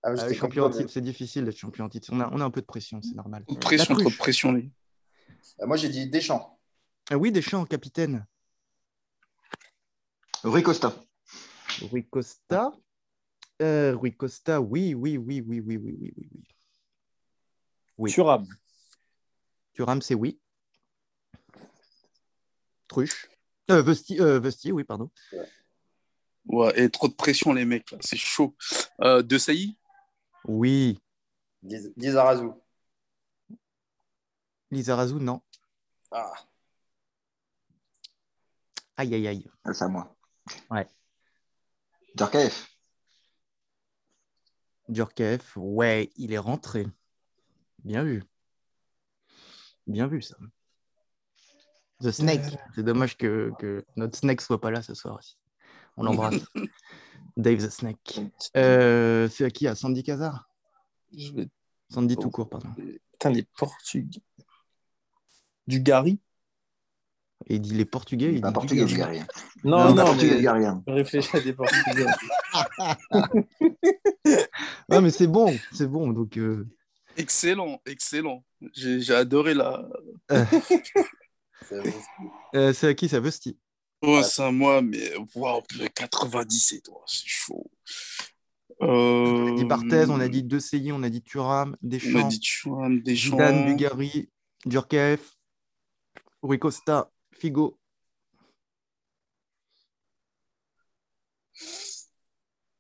Ah, 0.04 0.14
Ah, 0.18 0.34
champion 0.34 0.70
c'est 0.88 1.00
difficile 1.02 1.46
d'être 1.46 1.58
champion 1.58 1.86
en 1.86 1.90
titre. 1.90 2.10
On 2.12 2.20
a, 2.20 2.28
on 2.34 2.42
a 2.42 2.44
un 2.44 2.50
peu 2.50 2.60
de 2.62 2.66
pression, 2.66 3.02
c'est 3.02 3.14
normal. 3.16 3.46
Pression, 3.62 3.96
trop 3.96 4.10
de 4.10 4.16
pression, 4.16 4.52
les 4.52 4.70
Euh, 5.62 5.68
Moi, 5.68 5.78
j'ai 5.78 5.90
dit 5.90 6.10
Deschamps. 6.10 6.60
Ah 7.10 7.18
oui, 7.18 7.32
Deschamps, 7.32 7.66
capitaine. 7.66 8.26
Rui 10.44 10.64
Costa. 10.64 10.94
Rui 11.82 12.06
Costa. 12.10 12.74
Euh, 13.62 13.96
Rui 13.96 14.16
Costa, 14.16 14.60
oui, 14.60 14.96
oui, 14.96 15.18
oui, 15.18 15.40
oui, 15.40 15.60
oui, 15.60 15.78
oui, 15.78 15.96
oui, 16.02 16.14
oui. 16.18 16.30
oui. 16.34 16.44
Oui. 18.00 18.12
Thuram. 18.12 18.48
Thuram, 19.74 20.02
c'est 20.02 20.16
oui. 20.16 20.40
Truche. 22.92 23.30
Euh, 23.70 23.82
Vesti, 23.82 24.20
euh, 24.20 24.38
Vesti, 24.42 24.74
oui, 24.74 24.84
pardon. 24.84 25.10
Ouais, 26.46 26.74
et 26.78 26.90
trop 26.90 27.08
de 27.08 27.14
pression, 27.14 27.54
les 27.54 27.64
mecs, 27.64 27.90
là. 27.92 27.98
C'est 28.02 28.18
chaud. 28.18 28.54
Euh, 29.00 29.22
de 29.24 29.38
Sailly? 29.38 29.78
Oui. 30.44 31.00
Liz- 31.64 31.94
Lizarazu. 31.96 32.50
Lizarazu, 34.72 35.16
non. 35.16 35.42
Ah, 36.12 36.34
Aïe, 38.98 39.16
aïe, 39.16 39.28
aïe. 39.28 39.48
Ah, 39.64 39.74
C'est 39.74 39.86
à 39.86 39.88
moi. 39.88 40.14
Ouais. 40.70 40.86
Djorkaeff. 42.16 42.76
Djorkaeff, 44.90 45.54
ouais, 45.56 46.12
il 46.18 46.34
est 46.34 46.38
rentré. 46.38 46.86
Bien 47.86 48.04
vu. 48.04 48.22
Bien 49.88 50.08
vu, 50.08 50.22
ça. 50.22 50.36
The 52.02 52.12
Snake. 52.12 52.42
C'est 52.76 52.84
dommage 52.84 53.18
que, 53.18 53.52
que 53.60 53.86
notre 53.96 54.18
Snake 54.18 54.42
soit 54.42 54.60
pas 54.60 54.72
là 54.72 54.82
ce 54.82 54.94
soir 54.94 55.18
aussi. 55.18 55.38
On 55.98 56.04
l'embrasse. 56.04 56.36
Dave 57.38 57.66
the 57.66 57.70
Snake. 57.70 58.22
Euh, 58.58 59.30
c'est 59.30 59.46
à 59.46 59.50
qui? 59.50 59.68
À 59.68 59.76
Sandy 59.76 60.04
Cazard? 60.04 60.50
Je 61.16 61.32
vais... 61.32 61.48
Sandy 61.90 62.16
Oh. 62.18 62.22
tout 62.22 62.30
court, 62.30 62.50
pardon. 62.50 62.70
Putain, 63.12 63.30
les 63.30 63.44
Portugais. 63.58 64.22
Du 65.68 65.80
Gary? 65.80 66.20
Et 67.48 67.56
il 67.56 67.62
dit 67.62 67.74
les 67.74 67.86
Portugais. 67.86 68.34
Il 68.34 68.42
dit 68.42 68.52
portugais, 68.54 68.86
du. 68.86 68.98
Garien. 68.98 69.26
Non, 69.64 69.78
pas 69.78 69.90
non, 69.90 70.06
portugais, 70.06 70.36
mais 70.36 70.38
du 70.38 70.82
je 70.88 70.92
réfléchis 70.92 71.38
à 71.38 71.40
des 71.40 71.54
Portugais. 71.54 72.06
Ah, 74.90 75.02
mais 75.02 75.10
c'est 75.10 75.28
bon, 75.28 75.58
c'est 75.72 75.88
bon. 75.88 76.12
Donc, 76.12 76.38
euh, 76.38 76.68
Excellent, 77.18 77.82
excellent. 77.86 78.44
J'ai 78.74 79.14
adoré 79.14 79.54
la. 79.54 79.88
C'est- 81.72 82.58
euh, 82.58 82.74
c'est 82.74 82.88
à 82.88 82.94
qui? 82.94 83.08
Ça 83.10 83.20
Vesti 83.20 83.58
Ouais, 84.04 84.24
c'est 84.24 84.42
à 84.44 84.52
moi, 84.52 84.82
mais 84.82 85.14
wow, 85.36 85.62
97, 85.96 86.88
ouais, 86.90 86.96
c'est 87.06 87.28
chaud. 87.28 87.70
Euh... 88.82 88.88
On 88.88 89.54
a 89.54 89.56
dit 89.56 89.66
Barthez, 89.66 90.06
on 90.10 90.20
a 90.20 90.28
dit 90.28 90.42
De 90.42 90.58
Seilly, 90.58 90.92
on 90.92 91.04
a 91.04 91.10
dit 91.10 91.22
Thuram, 91.22 91.70
On 91.70 91.74
a 91.74 91.78
Deschamps, 91.84 92.28
dit 92.28 92.40
Thuram, 92.40 93.02
Deschamps. 93.02 93.38
Zidane, 93.38 93.66
Dugarry, 93.68 94.30
Djorkaeff, 94.66 95.36
Rui 96.42 96.58
Costa, 96.58 97.12
Figo. 97.32 97.78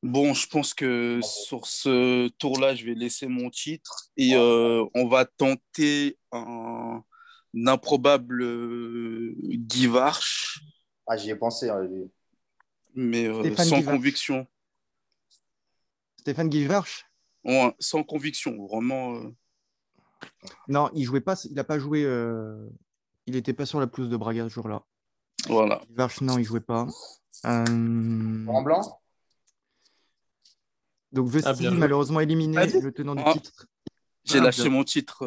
Bon, 0.03 0.33
je 0.33 0.47
pense 0.47 0.73
que 0.73 1.19
sur 1.21 1.67
ce 1.67 2.27
tour-là, 2.39 2.73
je 2.73 2.85
vais 2.85 2.95
laisser 2.95 3.27
mon 3.27 3.51
titre 3.51 4.09
et 4.17 4.33
euh, 4.35 4.83
on 4.95 5.07
va 5.07 5.25
tenter 5.25 6.17
un 6.31 7.03
improbable 7.53 8.41
euh, 8.43 9.35
Guy 9.43 9.87
Varche, 9.87 10.61
ah, 11.07 11.17
j'y 11.17 11.29
ai 11.31 11.35
pensé. 11.35 11.69
hein, 11.69 11.81
lui. 11.83 12.09
mais 12.95 13.25
euh, 13.27 13.55
sans 13.55 13.77
Guy 13.77 13.83
Varche. 13.83 13.95
conviction. 13.97 14.47
Stéphane 16.17 16.49
Guivarch 16.49 17.05
Ouais, 17.43 17.75
sans 17.79 18.03
conviction, 18.03 18.67
vraiment. 18.67 19.15
euh, 19.15 19.35
Non, 20.67 20.89
il 20.93 21.03
jouait 21.03 21.19
pas, 21.21 21.35
il 21.45 21.53
n'a 21.55 21.63
pas 21.63 21.79
joué. 21.79 22.03
euh, 22.05 22.69
Il 23.25 23.33
n'était 23.35 23.53
pas 23.53 23.65
sur 23.65 23.79
la 23.79 23.87
pelouse 23.87 24.09
de 24.09 24.17
Braga 24.17 24.43
ce 24.47 24.53
jour-là. 24.53 24.83
voilà. 25.47 25.81
Guivarch, 25.89 26.21
non, 26.21 26.37
il 26.37 26.43
jouait 26.43 26.59
pas. 26.59 26.87
Euh, 27.45 28.45
En 28.47 28.61
blanc? 28.61 29.01
Donc 31.11 31.27
Vesti, 31.27 31.67
Ah, 31.67 31.71
malheureusement 31.71 32.19
éliminé, 32.19 32.55
Vas-y. 32.57 32.79
le 32.81 32.91
tenant 32.91 33.15
du 33.15 33.23
Ah. 33.25 33.33
titre. 33.33 33.65
J'ai 34.23 34.37
Ah, 34.37 34.43
lâché 34.43 34.63
bien. 34.63 34.71
mon 34.71 34.83
titre. 34.83 35.25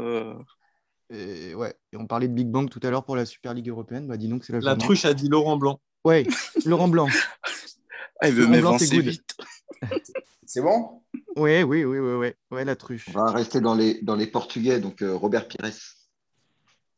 Et, 1.15 1.55
ouais. 1.55 1.75
Et 1.93 1.97
on 1.97 2.07
parlait 2.07 2.29
de 2.29 2.35
Big 2.35 2.49
Bang 2.49 2.69
tout 2.69 2.81
à 2.83 2.91
l'heure 2.91 3.05
pour 3.05 3.17
la 3.17 3.25
Super 3.25 3.55
Ligue 3.55 3.69
européenne. 3.69 4.07
Bah 4.07 4.17
dis 4.17 4.29
donc, 4.29 4.45
c'est 4.45 4.59
la, 4.61 4.77
truche 4.77 5.05
a 5.05 5.15
dit 5.15 5.29
Laurent 5.29 5.57
Blanc. 5.57 5.81
Ouais, 6.05 6.27
Laurent 6.65 6.89
Blanc. 6.89 7.09
Ah, 8.21 8.29
il 8.29 8.35
veut 8.35 8.47
Laurent 8.47 8.61
Blanc, 8.61 8.79
c'est 8.79 8.85
m'évincer 8.93 8.97
good. 8.97 9.07
vite. 9.07 9.37
C'est 10.47 10.61
bon? 10.61 11.03
Ouais, 11.35 11.65
oui, 11.65 11.85
oui, 11.85 11.99
oui, 11.99 12.15
ouais, 12.15 12.37
ouais, 12.53 12.65
la 12.65 12.77
truche. 12.77 13.09
On 13.09 13.13
va 13.13 13.33
rester 13.33 13.61
dans 13.61 13.75
les, 13.75 14.01
dans 14.03 14.15
les 14.15 14.29
Portugais, 14.29 14.79
donc 14.79 15.03
euh, 15.03 15.17
Robert 15.17 15.49
Pires. 15.49 15.71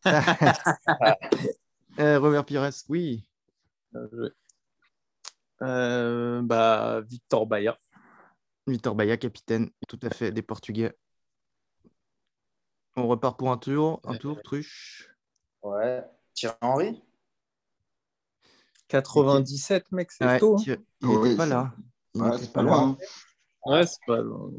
Euh, 1.98 2.18
Robert 2.18 2.44
Pires, 2.44 2.68
oui. 2.90 3.26
Euh, 5.62 6.42
bah, 6.42 7.00
Victor 7.08 7.46
Bayer. 7.46 7.72
Victor 8.66 8.94
Baia, 8.94 9.16
capitaine, 9.16 9.70
tout 9.88 9.98
à 10.02 10.10
fait, 10.10 10.30
des 10.30 10.42
Portugais. 10.42 10.92
On 12.96 13.06
repart 13.08 13.38
pour 13.38 13.50
un 13.50 13.58
tour, 13.58 14.00
un 14.04 14.16
tour, 14.16 14.40
truche. 14.42 15.10
Ouais. 15.62 16.02
Thierry 16.34 16.56
Henry? 16.62 17.02
97, 18.88 19.92
mec, 19.92 20.12
c'est 20.12 20.24
Ouais, 20.24 20.38
tôt. 20.38 20.56
hein. 20.56 20.76
Il 21.02 21.08
Oui, 21.08 21.16
n'était 21.16 21.36
pas 21.36 21.46
là. 21.46 21.74
Il 22.14 22.22
Ouais, 22.22 22.30
n'était 22.30 22.44
c'est 22.44 22.52
pas 22.52 22.62
loin. 22.62 22.96
Ouais, 23.64 23.86
c'est 23.86 24.00
pas 24.06 24.18
loin. 24.18 24.50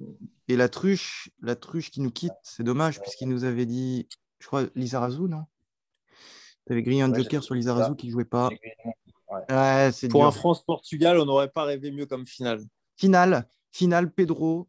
Et 0.48 0.56
la 0.56 0.70
truche, 0.70 1.30
la 1.42 1.56
truche 1.56 1.92
qui 1.92 2.02
nous 2.02 2.12
quitte, 2.12 2.34
c'est 2.44 2.64
dommage, 2.64 3.02
puisqu'il 3.02 3.30
nous 3.30 3.44
avait 3.44 3.66
dit, 3.66 4.08
je 4.40 4.48
crois, 4.48 4.64
Lizarazu, 4.76 5.22
non? 5.22 5.46
Tu 6.66 6.74
avais 6.74 6.84
grillé 6.84 7.02
un 7.02 7.12
Ouais, 7.12 7.24
joker 7.24 7.44
sur 7.44 7.56
Lizarazu 7.56 7.96
qui 7.96 8.08
ne 8.08 8.12
jouait 8.12 8.26
pas. 8.26 8.50
Ouais, 9.50 9.90
c'est 9.94 10.08
Pour 10.10 10.22
dur. 10.22 10.28
un 10.28 10.32
France-Portugal, 10.32 11.18
on 11.20 11.26
n'aurait 11.26 11.50
pas 11.50 11.64
rêvé 11.64 11.92
mieux 11.92 12.06
comme 12.06 12.26
finale. 12.26 12.62
Finale, 12.98 13.48
finale, 13.72 14.12
Pedro, 14.12 14.68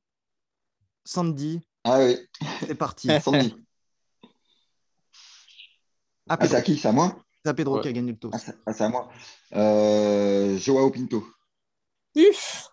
Sandy, 1.04 1.60
Ah 1.90 2.00
oui, 2.04 2.18
c'est 2.66 2.74
parti. 2.74 3.08
Sandy. 3.22 3.54
À 6.28 6.36
Ah, 6.38 6.46
c'est 6.46 6.54
à 6.54 6.60
qui? 6.60 6.76
C'est 6.76 6.88
à 6.88 6.92
moi? 6.92 7.16
C'est 7.42 7.48
à 7.48 7.54
Pedro 7.54 7.76
Ouais. 7.76 7.82
qui 7.82 7.88
a 7.88 7.92
gagné 7.92 8.12
le. 8.12 8.30
Ah, 8.30 8.38
c'est 8.38 8.54
ah, 8.66 8.84
à 8.84 8.88
moi. 8.90 9.08
Euh, 9.54 10.58
Joao 10.58 10.90
Pinto. 10.90 11.26
Uf. 12.14 12.68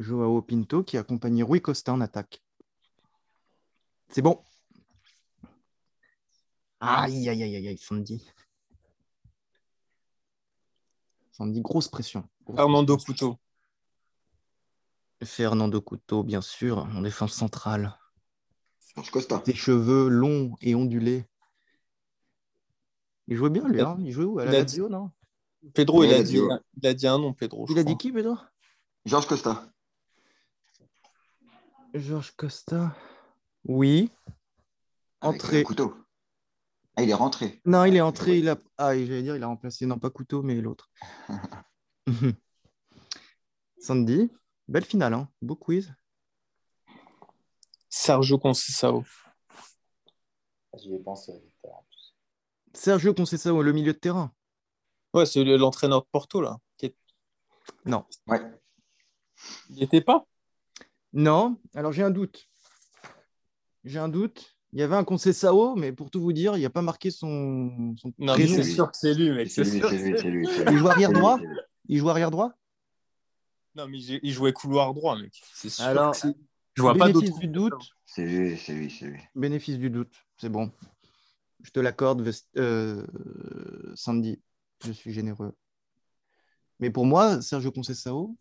Joao 0.00 0.42
Pinto 0.42 0.82
qui 0.82 0.96
a 0.96 1.00
accompagné 1.00 1.44
Rui 1.44 1.60
Costa 1.60 1.92
en 1.92 2.00
attaque. 2.00 2.42
C'est 4.08 4.22
bon. 4.22 4.42
Aïe, 6.80 7.28
aïe, 7.28 7.42
aïe, 7.44 7.56
aïe, 7.56 7.68
aïe, 7.68 7.78
Sandy. 7.78 8.28
Sandy, 11.30 11.60
grosse 11.60 11.86
pression. 11.86 12.28
Grosse 12.44 12.56
Fernando 12.56 12.96
Couto. 12.96 13.38
Fernando 15.24 15.80
Couto, 15.80 16.22
bien 16.22 16.40
sûr, 16.40 16.78
en 16.78 17.00
défense 17.00 17.32
centrale. 17.32 17.96
Serge 18.78 19.10
Costa. 19.10 19.42
Ses 19.44 19.54
cheveux 19.54 20.08
longs 20.08 20.54
et 20.60 20.74
ondulés. 20.74 21.24
Il 23.28 23.36
jouait 23.36 23.50
bien, 23.50 23.66
lui. 23.68 23.80
Hein 23.80 23.96
il 24.00 24.12
jouait 24.12 24.24
où? 24.24 24.38
À 24.38 24.44
la 24.44 24.52
Lazio, 24.52 24.88
non? 24.88 25.10
Pedro, 25.74 26.04
il, 26.04 26.10
a 26.12 26.18
il 26.18 26.20
a 26.20 26.22
dit, 26.22 26.38
il 26.76 26.86
a 26.86 26.94
dit 26.94 27.06
un 27.08 27.18
nom, 27.18 27.32
Pedro. 27.32 27.66
Il 27.68 27.78
a 27.78 27.82
crois. 27.82 27.92
dit 27.94 27.98
qui, 27.98 28.12
Pedro? 28.12 28.36
Georges 29.04 29.26
Costa. 29.26 29.68
Georges 31.94 32.32
Costa. 32.36 32.94
Oui. 33.64 34.10
Avec, 35.20 35.42
Entré. 35.42 35.60
euh, 35.60 35.62
couteau. 35.64 35.94
Ah, 36.94 37.02
il 37.02 37.10
est 37.10 37.14
rentré. 37.14 37.60
Non, 37.64 37.84
il 37.84 37.96
est 37.96 38.00
entré. 38.00 38.38
Il 38.38 38.48
a... 38.48 38.56
Ah, 38.78 38.96
j'allais 38.96 39.22
dire, 39.22 39.34
il 39.36 39.42
a 39.42 39.48
remplacé, 39.48 39.86
non 39.86 39.98
pas 39.98 40.10
Couteau, 40.10 40.42
mais 40.42 40.60
l'autre. 40.60 40.90
Sandy, 43.78 44.30
belle 44.68 44.84
finale, 44.84 45.14
hein. 45.14 45.28
beau 45.42 45.56
quiz. 45.56 45.92
Sergio 47.88 48.38
Conceição. 48.38 49.04
J'y 50.78 50.94
ai 50.94 50.98
pensé. 50.98 51.32
en 51.64 51.82
plus. 51.88 52.14
Sergio 52.74 53.14
Conceição, 53.14 53.60
le 53.62 53.72
milieu 53.72 53.92
de 53.92 53.98
terrain. 53.98 54.32
Ouais, 55.14 55.24
c'est 55.24 55.42
le- 55.44 55.56
l'entraîneur 55.56 56.02
de 56.02 56.06
Porto, 56.12 56.40
là. 56.40 56.58
qui 56.76 56.86
est- 56.86 56.96
Ouais. 58.26 58.40
Il 59.70 59.76
n'y 59.76 59.82
était 59.82 60.00
pas? 60.02 60.26
Non, 61.12 61.56
alors 61.74 61.92
j'ai 61.92 62.02
un 62.02 62.10
doute. 62.10 62.48
J'ai 63.84 63.98
un 63.98 64.08
doute. 64.08 64.52
Il 64.72 64.80
y 64.80 64.82
avait 64.82 64.96
un 64.96 65.04
Conceição, 65.04 65.74
mais 65.76 65.92
pour 65.92 66.10
tout 66.10 66.20
vous 66.20 66.32
dire, 66.34 66.56
il 66.58 66.62
n'a 66.62 66.70
pas 66.70 66.82
marqué 66.82 67.10
son, 67.10 67.94
son 67.96 68.12
Non, 68.18 68.36
mais 68.36 68.46
c'est 68.46 68.62
sûr 68.64 68.90
que 68.90 68.96
c'est 68.98 69.14
lui, 69.14 69.30
mec. 69.30 69.50
C'est 69.50 69.64
lui, 69.64 69.80
c'est 69.80 70.22
lui, 70.28 70.46
Il 70.70 70.76
joue 70.76 70.88
arrière 70.88 71.12
droit? 71.12 71.38
Il 71.88 71.98
joue 71.98 72.10
arrière 72.10 72.30
droit? 72.30 72.52
Non, 73.76 73.86
mais 73.88 73.98
il 74.00 74.32
jouait 74.32 74.52
couloir 74.52 74.94
droit, 74.94 75.18
mec. 75.18 75.40
C'est 75.54 75.68
sûr. 75.68 75.84
Alors, 75.84 76.12
que 76.12 76.16
c'est- 76.18 76.34
je 76.74 76.82
vois 76.82 76.94
pas 76.94 77.06
bénéfice 77.06 77.30
d'autre. 77.30 77.40
du 77.40 77.48
doute. 77.48 77.94
C'est 78.06 78.24
lui, 78.24 78.56
c'est 78.56 78.74
lui, 78.74 78.90
c'est 78.90 79.06
lui. 79.06 79.20
Bénéfice 79.34 79.78
du 79.78 79.90
doute, 79.90 80.14
c'est 80.38 80.48
bon. 80.48 80.72
Je 81.62 81.70
te 81.70 81.80
l'accorde, 81.80 82.28
euh, 82.56 83.04
Sandy. 83.94 84.40
Je 84.84 84.92
suis 84.92 85.12
généreux. 85.12 85.54
Mais 86.80 86.90
pour 86.90 87.06
moi, 87.06 87.40
Sergio 87.42 87.70
Conceição, 87.72 88.36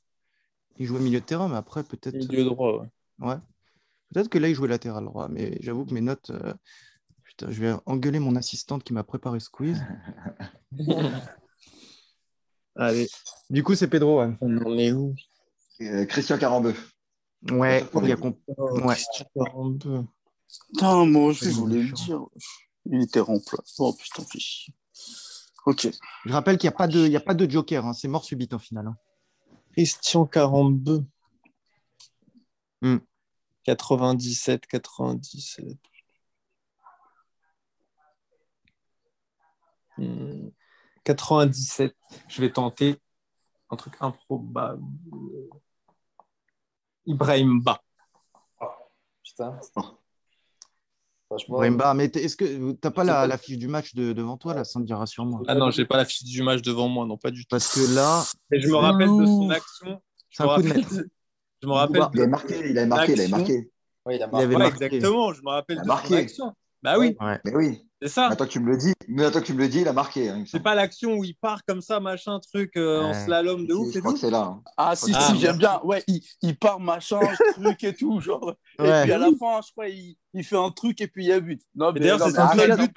il 0.77 0.85
jouait 0.85 0.99
milieu 0.99 1.19
de 1.21 1.25
terrain, 1.25 1.47
mais 1.47 1.55
après, 1.55 1.83
peut-être 1.83 2.15
Milieu 2.15 2.43
droit, 2.45 2.81
ouais. 2.81 2.89
ouais. 3.27 3.37
peut-être 4.13 4.29
que 4.29 4.37
là, 4.37 4.49
il 4.49 4.55
jouait 4.55 4.67
latéral 4.67 5.05
droit. 5.05 5.27
Mais 5.29 5.57
j'avoue 5.61 5.85
que 5.85 5.93
mes 5.93 6.01
notes. 6.01 6.29
euh, 6.31 6.53
Putain, 7.23 7.49
je 7.51 7.59
vais 7.59 7.73
engueuler 7.85 8.19
mon 8.19 8.35
assistante 8.37 8.83
qui 8.83 8.93
m'a 8.93 9.03
préparé 9.03 9.39
ce 9.41 9.49
quiz. 9.49 9.83
Allez, 12.75 13.07
Du 13.49 13.63
coup, 13.63 13.73
c'est 13.75 13.87
Pedro. 13.89 14.21
Ouais, 14.21 14.33
on 14.41 14.57
en 14.57 14.77
est 14.77 14.91
où? 14.91 15.15
Euh, 15.81 16.05
Christian 16.05 16.37
Carambeu. 16.37 16.73
ouais 17.51 17.83
Ouais, 17.93 18.03
il 18.03 18.09
y 18.09 18.11
a 18.11 18.15
comp- 18.15 18.39
Ouais. 18.47 18.93
Christian 18.95 19.25
Carambeu. 19.35 20.03
Putain, 20.73 21.05
moi 21.05 21.33
je 21.33 21.49
voulais 21.49 21.83
le 21.83 21.91
dire. 21.91 22.21
Il 22.85 23.01
était 23.01 23.19
remplacé. 23.19 23.73
Oh 23.79 23.93
putain, 23.93 24.23
fais 24.23 24.39
chier. 24.39 24.73
Ok. 25.65 25.87
Je 26.25 26.31
rappelle 26.31 26.57
qu'il 26.57 26.69
n'y 26.69 26.73
a, 26.73 26.77
pas 26.77 26.87
de- 26.87 27.05
il 27.05 27.11
y 27.11 27.17
a 27.17 27.21
pas 27.21 27.33
de 27.33 27.49
joker. 27.49 27.85
hein, 27.85 27.93
C'est 27.93 28.07
mort 28.07 28.23
subite 28.23 28.53
en 28.53 28.59
finale. 28.59 28.87
hein. 28.87 28.97
Christian 29.73 30.25
Carambeu. 30.25 31.03
Hmm. 32.81 32.97
97, 33.63 34.67
97. 34.67 35.65
Hmm. 39.97 40.49
97. 41.03 41.95
Je 42.27 42.41
vais 42.41 42.51
tenter 42.51 42.95
un 43.69 43.75
truc 43.75 43.95
improbable. 43.99 44.83
Ibrahim 47.05 47.61
Ba. 47.61 47.79
Putain. 49.23 49.59
Oh. 49.75 49.81
Franchement, 51.27 51.57
Brahimba, 51.57 51.93
mais 51.95 52.09
t'es- 52.09 52.23
est-ce 52.23 52.35
que 52.37 52.45
tu 52.45 52.77
n'as 52.83 52.91
pas 52.91 53.03
la, 53.03 53.25
la 53.25 53.37
fiche 53.39 53.57
du 53.57 53.67
match 53.67 53.95
de- 53.95 54.13
devant 54.13 54.37
toi, 54.37 54.53
là, 54.53 54.63
Sandy, 54.63 54.93
rassure-moi 54.93 55.41
Ah 55.47 55.55
non, 55.55 55.71
j'ai 55.71 55.85
pas 55.85 55.97
la 55.97 56.05
fiche 56.05 56.23
du 56.23 56.43
match 56.43 56.61
devant 56.61 56.87
moi, 56.87 57.05
non, 57.07 57.17
pas 57.17 57.31
du 57.31 57.41
tout. 57.41 57.47
Parce 57.49 57.73
que 57.73 57.95
là, 57.95 58.23
Mais 58.51 58.59
je 58.59 58.67
me 58.67 58.75
rappelle 58.75 59.07
de 59.17 59.25
son 59.25 59.49
action. 59.49 60.01
Je 60.29 60.37
c'est 60.37 60.43
me 60.43 60.49
un 60.49 60.55
coup 60.55 60.61
de 60.61 60.67
rappelle, 60.67 60.81
maître. 60.83 60.95
de- 60.95 61.09
je 61.63 61.67
me 61.67 61.73
rappelle. 61.73 62.03
Il 62.13 62.21
a 62.21 62.27
marqué, 62.27 62.69
il 62.69 62.77
a 62.79 62.85
marqué, 62.85 63.13
il 63.13 63.21
a 63.21 63.27
marqué. 63.27 63.53
il 63.53 64.11
a 64.11 64.13
Il 64.13 64.19
marqué. 64.19 64.37
avait 64.43 64.45
Ouais, 64.55 64.59
marqué. 64.59 64.85
exactement, 64.85 65.33
je 65.33 65.41
me 65.41 65.49
rappelle 65.49 65.77
Il 65.77 65.79
a 65.79 65.83
de 65.83 65.87
son 65.87 65.93
marqué. 65.95 66.15
action. 66.17 66.53
Bah 66.83 66.99
oui, 66.99 67.17
Ouais. 67.19 67.39
Mais 67.43 67.55
oui, 67.55 67.89
c'est 68.07 68.13
ça. 68.13 68.35
que 68.35 68.43
tu 68.43 68.59
me 68.59 68.69
le 68.69 68.77
dis, 68.77 68.93
mais 69.07 69.31
que 69.31 69.39
tu 69.39 69.53
me 69.53 69.59
le 69.59 69.67
dis, 69.67 69.81
il 69.81 69.87
a 69.87 69.93
marqué. 69.93 70.29
hein, 70.29 70.43
C'est 70.45 70.59
pas 70.61 70.75
l'action 70.75 71.15
où 71.15 71.23
il 71.23 71.35
part 71.35 71.65
comme 71.65 71.81
ça, 71.81 71.99
machin, 71.99 72.39
truc, 72.39 72.77
euh, 72.77 73.01
en 73.01 73.13
slalom 73.13 73.65
de 73.65 73.73
ouf 73.73 73.91
Je 73.91 73.97
et 73.97 74.01
crois 74.01 74.11
tout. 74.11 74.15
que 74.15 74.21
c'est 74.21 74.29
là. 74.29 74.43
hein. 74.43 74.63
Ah, 74.77 74.95
si, 74.95 75.11
Ah, 75.15 75.31
si, 75.31 75.39
j'aime 75.39 75.57
bien. 75.57 75.79
Ouais, 75.83 76.03
il, 76.07 76.21
il 76.41 76.57
part 76.57 76.79
machin, 76.79 77.19
truc 77.55 77.83
et 77.83 77.95
tout. 77.95 78.19
Genre. 78.19 78.55
Et 78.79 78.83
puis 79.03 79.11
à 79.11 79.17
la 79.17 79.29
fin, 79.39 79.59
je 79.65 79.71
crois, 79.71 79.89
il, 79.89 80.15
il 80.33 80.43
fait 80.43 80.57
un 80.57 80.69
truc 80.71 81.01
et 81.01 81.07
puis 81.07 81.25
il 81.25 81.29
y 81.29 81.33
a 81.33 81.39
but. 81.39 81.61
Non, 81.75 81.91
mais, 81.93 81.99
d'ailleurs, 81.99 82.19
c'est 82.19 82.31
son 82.35 82.51
seul 82.55 82.71
un 82.71 82.75
but. 82.77 82.91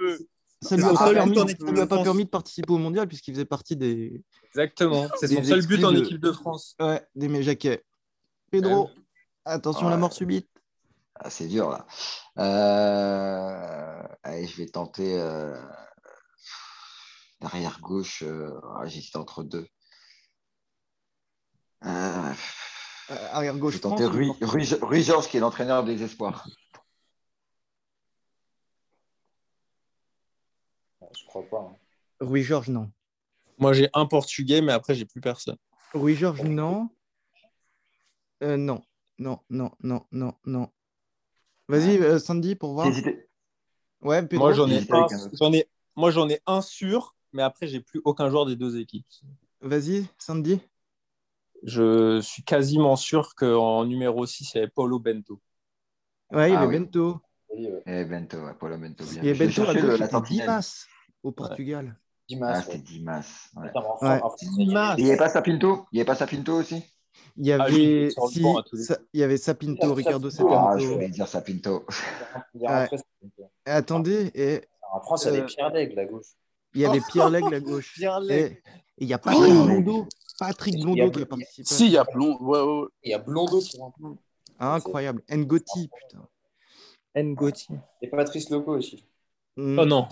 Ça 0.61 0.77
lui 0.77 0.85
a 0.85 0.93
pas 0.93 1.13
permis, 1.13 1.37
lui 1.37 1.45
de 1.55 1.81
a 1.81 1.87
pas 1.87 2.03
permis 2.03 2.25
de 2.25 2.31
participer 2.31 2.73
au 2.73 2.79
mondial 2.79 3.07
puisqu'il 3.07 3.33
faisait 3.33 3.45
partie 3.45 3.77
des, 3.77 4.21
Exactement, 4.49 5.07
c'est 5.21 5.29
son 5.29 5.45
seul 5.45 5.65
but 5.67 5.85
en 5.85 5.95
équipe 5.95 6.21
de 6.21 6.33
France. 6.33 6.75
ouais, 6.81 7.01
des 7.15 7.29
Méjaquets. 7.29 7.85
Pedro, 8.51 8.91
attention 9.45 9.87
à 9.87 9.91
la 9.91 9.97
mort 9.97 10.13
subite. 10.13 10.49
Ah, 11.21 11.31
c'est 11.31 11.49
dur 11.49 11.71
là. 11.71 11.87
Euh, 12.39 14.03
Allez, 14.23 14.47
je 14.47 14.57
vais 14.57 14.67
tenter 14.69 15.19
euh, 15.19 15.61
l'arrière 17.41 17.81
gauche. 17.81 18.23
euh, 18.23 18.53
ah, 18.77 18.87
J'hésite 18.87 19.17
entre 19.17 19.43
deux. 19.43 19.67
Euh, 21.85 22.33
arrière 23.33 23.55
je 23.55 23.59
gauche. 23.59 23.75
vais 23.75 23.81
tenter 23.81 24.05
Rui, 24.07 24.31
Rui, 24.43 24.69
Rui 24.83 25.03
Georges, 25.03 25.29
qui 25.29 25.37
est 25.37 25.41
l'entraîneur 25.41 25.85
des 25.85 26.03
espoirs. 26.03 26.47
Je 31.17 31.25
crois 31.27 31.43
pas. 31.49 31.61
hein. 31.71 31.77
Rui 32.21 32.43
Georges, 32.43 32.69
non. 32.69 32.91
Moi, 33.59 33.73
j'ai 33.73 33.89
un 33.95 34.07
Portugais, 34.07 34.61
mais 34.61 34.73
après, 34.73 34.95
j'ai 34.95 35.05
plus 35.05 35.21
personne. 35.21 35.57
Rui 35.95 36.15
Georges, 36.15 36.43
non. 36.43 36.91
Euh, 38.43 38.57
non, 38.57 38.85
non, 39.19 39.41
non, 39.51 39.73
non, 39.81 40.07
non, 40.13 40.35
non. 40.45 40.71
Vas-y, 41.69 41.99
euh, 41.99 42.19
Sandy, 42.19 42.55
pour 42.55 42.73
voir. 42.73 42.89
Ouais, 44.01 44.27
Pedro. 44.27 44.47
Moi, 44.47 44.53
j'en 44.55 44.69
ai, 44.71 44.87
un, 44.91 45.53
ai, 45.53 45.69
moi, 45.97 46.11
j'en 46.11 46.29
ai 46.29 46.41
un 46.47 46.63
sûr, 46.63 47.17
mais 47.33 47.43
après, 47.43 47.67
j'ai 47.67 47.81
plus 47.81 48.01
aucun 48.05 48.31
joueur 48.31 48.47
des 48.47 48.57
deux 48.57 48.79
équipes. 48.79 49.07
Vas-y, 49.61 50.07
Sandy. 50.19 50.61
Je 51.65 52.21
suis 52.21 52.45
quasiment 52.45 52.97
sûr 52.97 53.35
qu'en 53.35 53.85
numéro 53.85 54.25
6, 54.25 54.53
il 54.55 54.57
y 54.57 54.59
avait 54.61 54.69
Paulo 54.69 54.99
Bento. 55.01 55.41
Ouais, 56.31 56.51
il 56.51 56.53
y 56.53 56.57
Ah 56.57 56.61
avait 56.61 56.79
oui. 56.79 56.85
Bento. 56.85 57.21
Oui, 57.53 57.67
ouais. 57.67 57.83
Eh, 57.87 58.05
Bento, 58.05 58.39
ouais, 58.39 58.55
Paulo 58.55 58.79
Bento. 58.79 59.05
Bien. 59.05 59.23
Il 59.23 59.27
y 59.27 59.31
avait 59.31 59.51
Je 59.51 59.63
Bento 59.63 59.97
la. 59.97 60.21
Dimas 60.21 60.87
au 61.23 61.33
Portugal. 61.33 61.97
Ah, 61.97 62.03
Dimas. 62.29 62.63
c'était 62.63 62.77
ouais. 62.77 62.83
Dimas. 62.83 63.51
ouais. 63.57 64.21
Dimas. 64.57 64.95
Et 64.97 65.01
il 65.01 65.05
n'y 65.05 65.11
avait 65.11 65.19
pas 65.19 65.29
Sapinto? 65.29 65.87
Il 65.91 65.97
n'y 65.97 66.01
avait 66.01 66.07
pas 66.07 66.15
Sapinto 66.15 66.55
aussi? 66.55 66.85
Il 67.37 67.47
y 67.47 67.53
Ah, 67.53 67.63
avait, 67.63 68.07
il 68.07 68.13
si, 68.31 68.43
y 69.15 69.23
avait 69.23 69.37
Sapinto, 69.37 69.95
Ricardo 69.95 70.27
Ah, 70.29 70.31
Sapinto. 70.31 70.79
je 70.79 70.87
voulais 70.89 71.09
dire 71.09 71.29
Sapinto. 71.29 71.87
il 72.55 72.63
Et 73.67 73.71
attendez, 73.71 74.31
et 74.35 74.63
En 74.93 75.01
France, 75.01 75.25
il 75.25 75.27
y 75.27 75.29
avait 75.31 75.43
Euh, 75.43 75.47
Pierre 75.47 75.71
Daigle 75.73 75.99
à 76.01 76.05
gauche. 76.07 76.27
il 76.75 76.81
y 76.81 76.85
avait 76.85 77.01
Pierre 77.01 77.31
Legge 77.31 77.53
à 77.53 77.61
gauche. 77.61 77.93
Pierre 77.95 78.21
Et 78.31 78.61
il 78.97 79.07
y 79.09 79.13
a 79.15 79.19
Patrick 79.19 79.53
Oh 79.55 79.65
Blondeau. 79.65 80.07
Patrick 80.39 80.75
Il 80.75 80.81
y 80.81 80.83
a 80.83 80.85
Blondeau 80.85 81.11
qui 81.11 81.23
a 81.23 81.25
Blondeau. 81.25 81.27
participé. 81.45 81.69
Si, 81.75 81.87
il 81.87 81.93
y 81.93 81.97
a 81.99 82.05
Plomb. 82.05 82.37
Ouais. 82.41 82.89
Il 83.05 83.11
y 83.11 83.15
a 83.15 83.19
Blondeau 83.19 83.61
qui 83.61 83.79
rentre. 83.79 83.99
Ah, 84.59 84.75
incroyable. 84.75 85.23
Ngoti, 85.31 85.89
putain. 85.89 86.29
Ngoti. 87.17 87.69
Et 88.03 88.09
Patrice 88.09 88.51
Loco 88.51 88.77
aussi. 88.77 89.05
Mm. 89.57 89.79
Oh 89.79 89.85
non. 89.85 90.09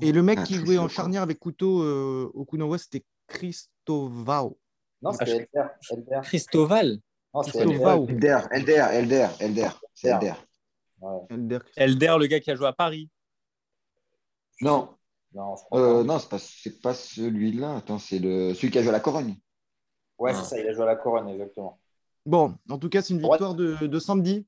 Et 0.00 0.12
le 0.12 0.22
mec 0.22 0.38
Ah, 0.42 0.44
qui 0.44 0.54
jouait 0.54 0.78
en 0.78 0.88
charnière 0.88 1.22
avec 1.22 1.38
couteau 1.38 1.82
euh, 1.82 2.30
au 2.34 2.44
Kunawa, 2.44 2.76
c'était 2.78 3.04
Christovao. 3.26 4.58
Non, 5.02 5.10
Ah, 5.18 5.24
c'était 5.24 5.48
Elder. 5.54 5.68
Elder. 5.90 6.20
Christoval. 6.22 6.98
Non, 7.34 7.42
c'était 7.42 7.58
Christovao. 7.64 8.06
Elder. 8.08 8.38
Elder, 8.50 8.86
Elder, 8.92 8.92
Elder, 8.92 9.28
Elder. 9.40 9.68
C'est 9.94 10.08
Elder. 10.08 10.32
Ouais. 11.00 11.20
Elder. 11.30 11.58
Elder, 11.76 12.16
le 12.18 12.26
gars 12.26 12.40
qui 12.40 12.50
a 12.50 12.54
joué 12.56 12.66
à 12.66 12.72
Paris. 12.72 13.08
Non, 14.60 14.94
Non, 15.34 15.54
euh, 15.74 16.02
non, 16.04 16.18
c'est 16.18 16.28
pas, 16.28 16.38
c'est 16.38 16.80
pas 16.82 16.94
celui-là. 16.94 17.76
Attends, 17.76 17.98
c'est 17.98 18.18
le 18.18 18.54
celui 18.54 18.70
qui 18.72 18.78
a 18.78 18.82
joué 18.82 18.88
à 18.90 18.92
la 18.92 19.00
Corogne. 19.00 19.36
Ouais, 20.18 20.32
Ah. 20.34 20.42
c'est 20.42 20.56
ça, 20.56 20.58
il 20.60 20.66
a 20.66 20.72
joué 20.72 20.82
à 20.82 20.86
la 20.86 20.96
couronne, 20.96 21.28
exactement. 21.28 21.78
Bon, 22.26 22.54
en 22.68 22.78
tout 22.78 22.88
cas, 22.88 23.02
c'est 23.02 23.14
une 23.14 23.20
victoire 23.20 23.54
de, 23.54 23.74
de 23.86 23.98
Sandy. 24.00 24.46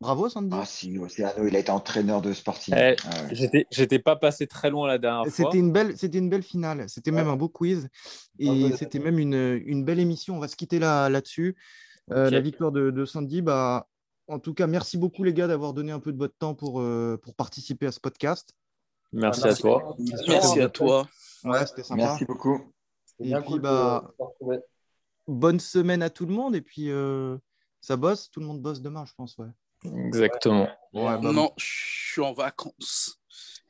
Bravo, 0.00 0.28
Sandy. 0.28 0.50
Ah 0.52 0.64
si, 0.64 0.96
Océano, 0.98 1.46
il 1.46 1.56
a 1.56 1.58
été 1.58 1.72
entraîneur 1.72 2.22
de 2.22 2.32
Sporting. 2.32 2.72
Eh, 2.76 2.94
Ah 3.04 3.22
ouais. 3.24 3.28
J'étais, 3.32 3.66
j'étais 3.70 3.98
pas 3.98 4.14
passé 4.14 4.46
très 4.46 4.70
loin 4.70 4.86
la 4.86 4.98
dernière 4.98 5.24
fois. 5.24 5.32
C'était 5.32 5.58
une 5.58 5.72
belle, 5.72 5.96
c'était 5.98 6.18
une 6.18 6.30
belle 6.30 6.44
finale. 6.44 6.88
C'était 6.88 7.10
même 7.10 7.26
un 7.28 7.36
beau 7.36 7.48
quiz 7.48 7.88
et 8.38 8.48
ouais, 8.48 8.76
c'était 8.76 9.00
même 9.00 9.18
une, 9.18 9.60
une 9.66 9.84
belle 9.84 9.98
émission. 9.98 10.36
On 10.36 10.38
va 10.38 10.46
se 10.46 10.54
quitter 10.54 10.78
là 10.78 11.08
là-dessus. 11.08 11.56
Euh. 12.12 12.30
La 12.30 12.40
victoire 12.40 12.70
de, 12.70 12.90
de 12.90 13.04
Sandy. 13.04 13.42
Bah, 13.42 13.88
en 14.28 14.38
tout 14.38 14.54
cas, 14.54 14.68
merci 14.68 14.98
beaucoup 14.98 15.24
les 15.24 15.34
gars 15.34 15.48
d'avoir 15.48 15.72
donné 15.72 15.90
un 15.90 16.00
peu 16.00 16.12
de 16.12 16.18
votre 16.18 16.36
temps 16.38 16.54
pour, 16.54 16.80
euh, 16.80 17.18
pour 17.20 17.34
participer 17.34 17.86
à 17.86 17.92
ce 17.92 17.98
podcast. 17.98 18.52
Merci, 19.12 19.40
Merci. 19.44 19.58
à 19.58 19.60
toi. 19.60 19.96
Merci 20.28 20.60
à 20.60 20.68
toi. 20.68 21.08
Ouais, 21.44 21.66
c'était 21.66 21.82
sympa. 21.82 22.02
Merci 22.02 22.24
beaucoup. 22.24 22.72
Et 23.18 23.24
bien 23.24 23.40
puis, 23.40 23.50
cool 23.52 23.60
bah. 23.62 24.14
Bonne 25.26 25.58
semaine 25.60 26.02
à 26.02 26.10
tout 26.10 26.24
le 26.24 26.32
monde 26.32 26.54
et 26.54 26.60
puis 26.60 26.88
euh, 26.90 27.36
ça 27.80 27.96
bosse. 27.96 28.30
Tout 28.30 28.38
le 28.40 28.46
monde 28.46 28.62
bosse 28.62 28.80
demain, 28.80 29.04
je 29.04 29.12
pense. 29.16 29.36
Ouais. 29.38 29.48
Exactement. 29.84 30.68
Ouais, 30.92 31.18
bah, 31.18 31.32
Non, 31.32 31.50
je 31.56 31.66
suis 32.12 32.20
en 32.20 32.32
vacances. 32.32 33.20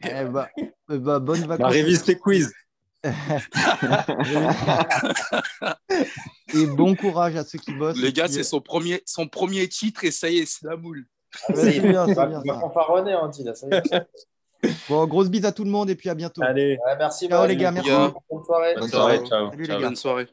eh 0.03 0.25
bah, 0.25 0.49
eh 0.57 0.99
bah, 0.99 1.18
bonnes 1.18 1.40
vacances. 1.40 1.59
Bah, 1.59 1.68
révise 1.68 2.03
tes 2.05 2.16
quiz. 2.16 2.53
et 6.55 6.66
bon 6.66 6.97
courage 6.97 7.37
à 7.37 7.44
ceux 7.44 7.59
qui 7.59 7.73
bossent. 7.73 7.99
Les 7.99 8.12
gars, 8.12 8.29
c'est 8.29 8.42
son 8.42 8.61
premier, 8.61 9.03
son 9.07 9.29
premier 9.29 9.68
titre 9.68 10.05
et 10.05 10.11
ça 10.11 10.29
y 10.29 10.38
est, 10.38 10.47
c'est 10.47 10.66
la 10.66 10.77
moule. 10.77 11.07
Ah, 11.49 11.53
c'est 11.55 11.81
bien, 11.81 12.07
c'est 12.07 12.14
bien, 12.14 12.42
hein, 12.44 13.18
Andy, 13.23 13.44
là, 13.44 13.55
ça 13.55 13.68
y 13.68 13.75
est. 13.75 13.83
Bon, 14.88 15.07
grosse 15.07 15.29
bise 15.29 15.44
à 15.44 15.53
tout 15.53 15.62
le 15.64 15.71
monde 15.71 15.90
et 15.90 15.94
puis 15.94 16.09
à 16.09 16.14
bientôt. 16.14 16.42
Allez, 16.42 16.79
Ouais, 16.85 16.97
merci. 16.99 17.29
Ciao, 17.29 17.47
les 17.47 17.57
gars, 17.57 17.71
merci. 17.71 17.90
Bonne 17.90 18.44
soirée. 18.44 18.75
Bonne 18.75 18.88
ciao. 18.88 19.51
Salut, 19.51 19.62
les 19.62 19.68
gars. 19.68 19.79
Bonne 19.79 19.97
soirée. 19.97 20.27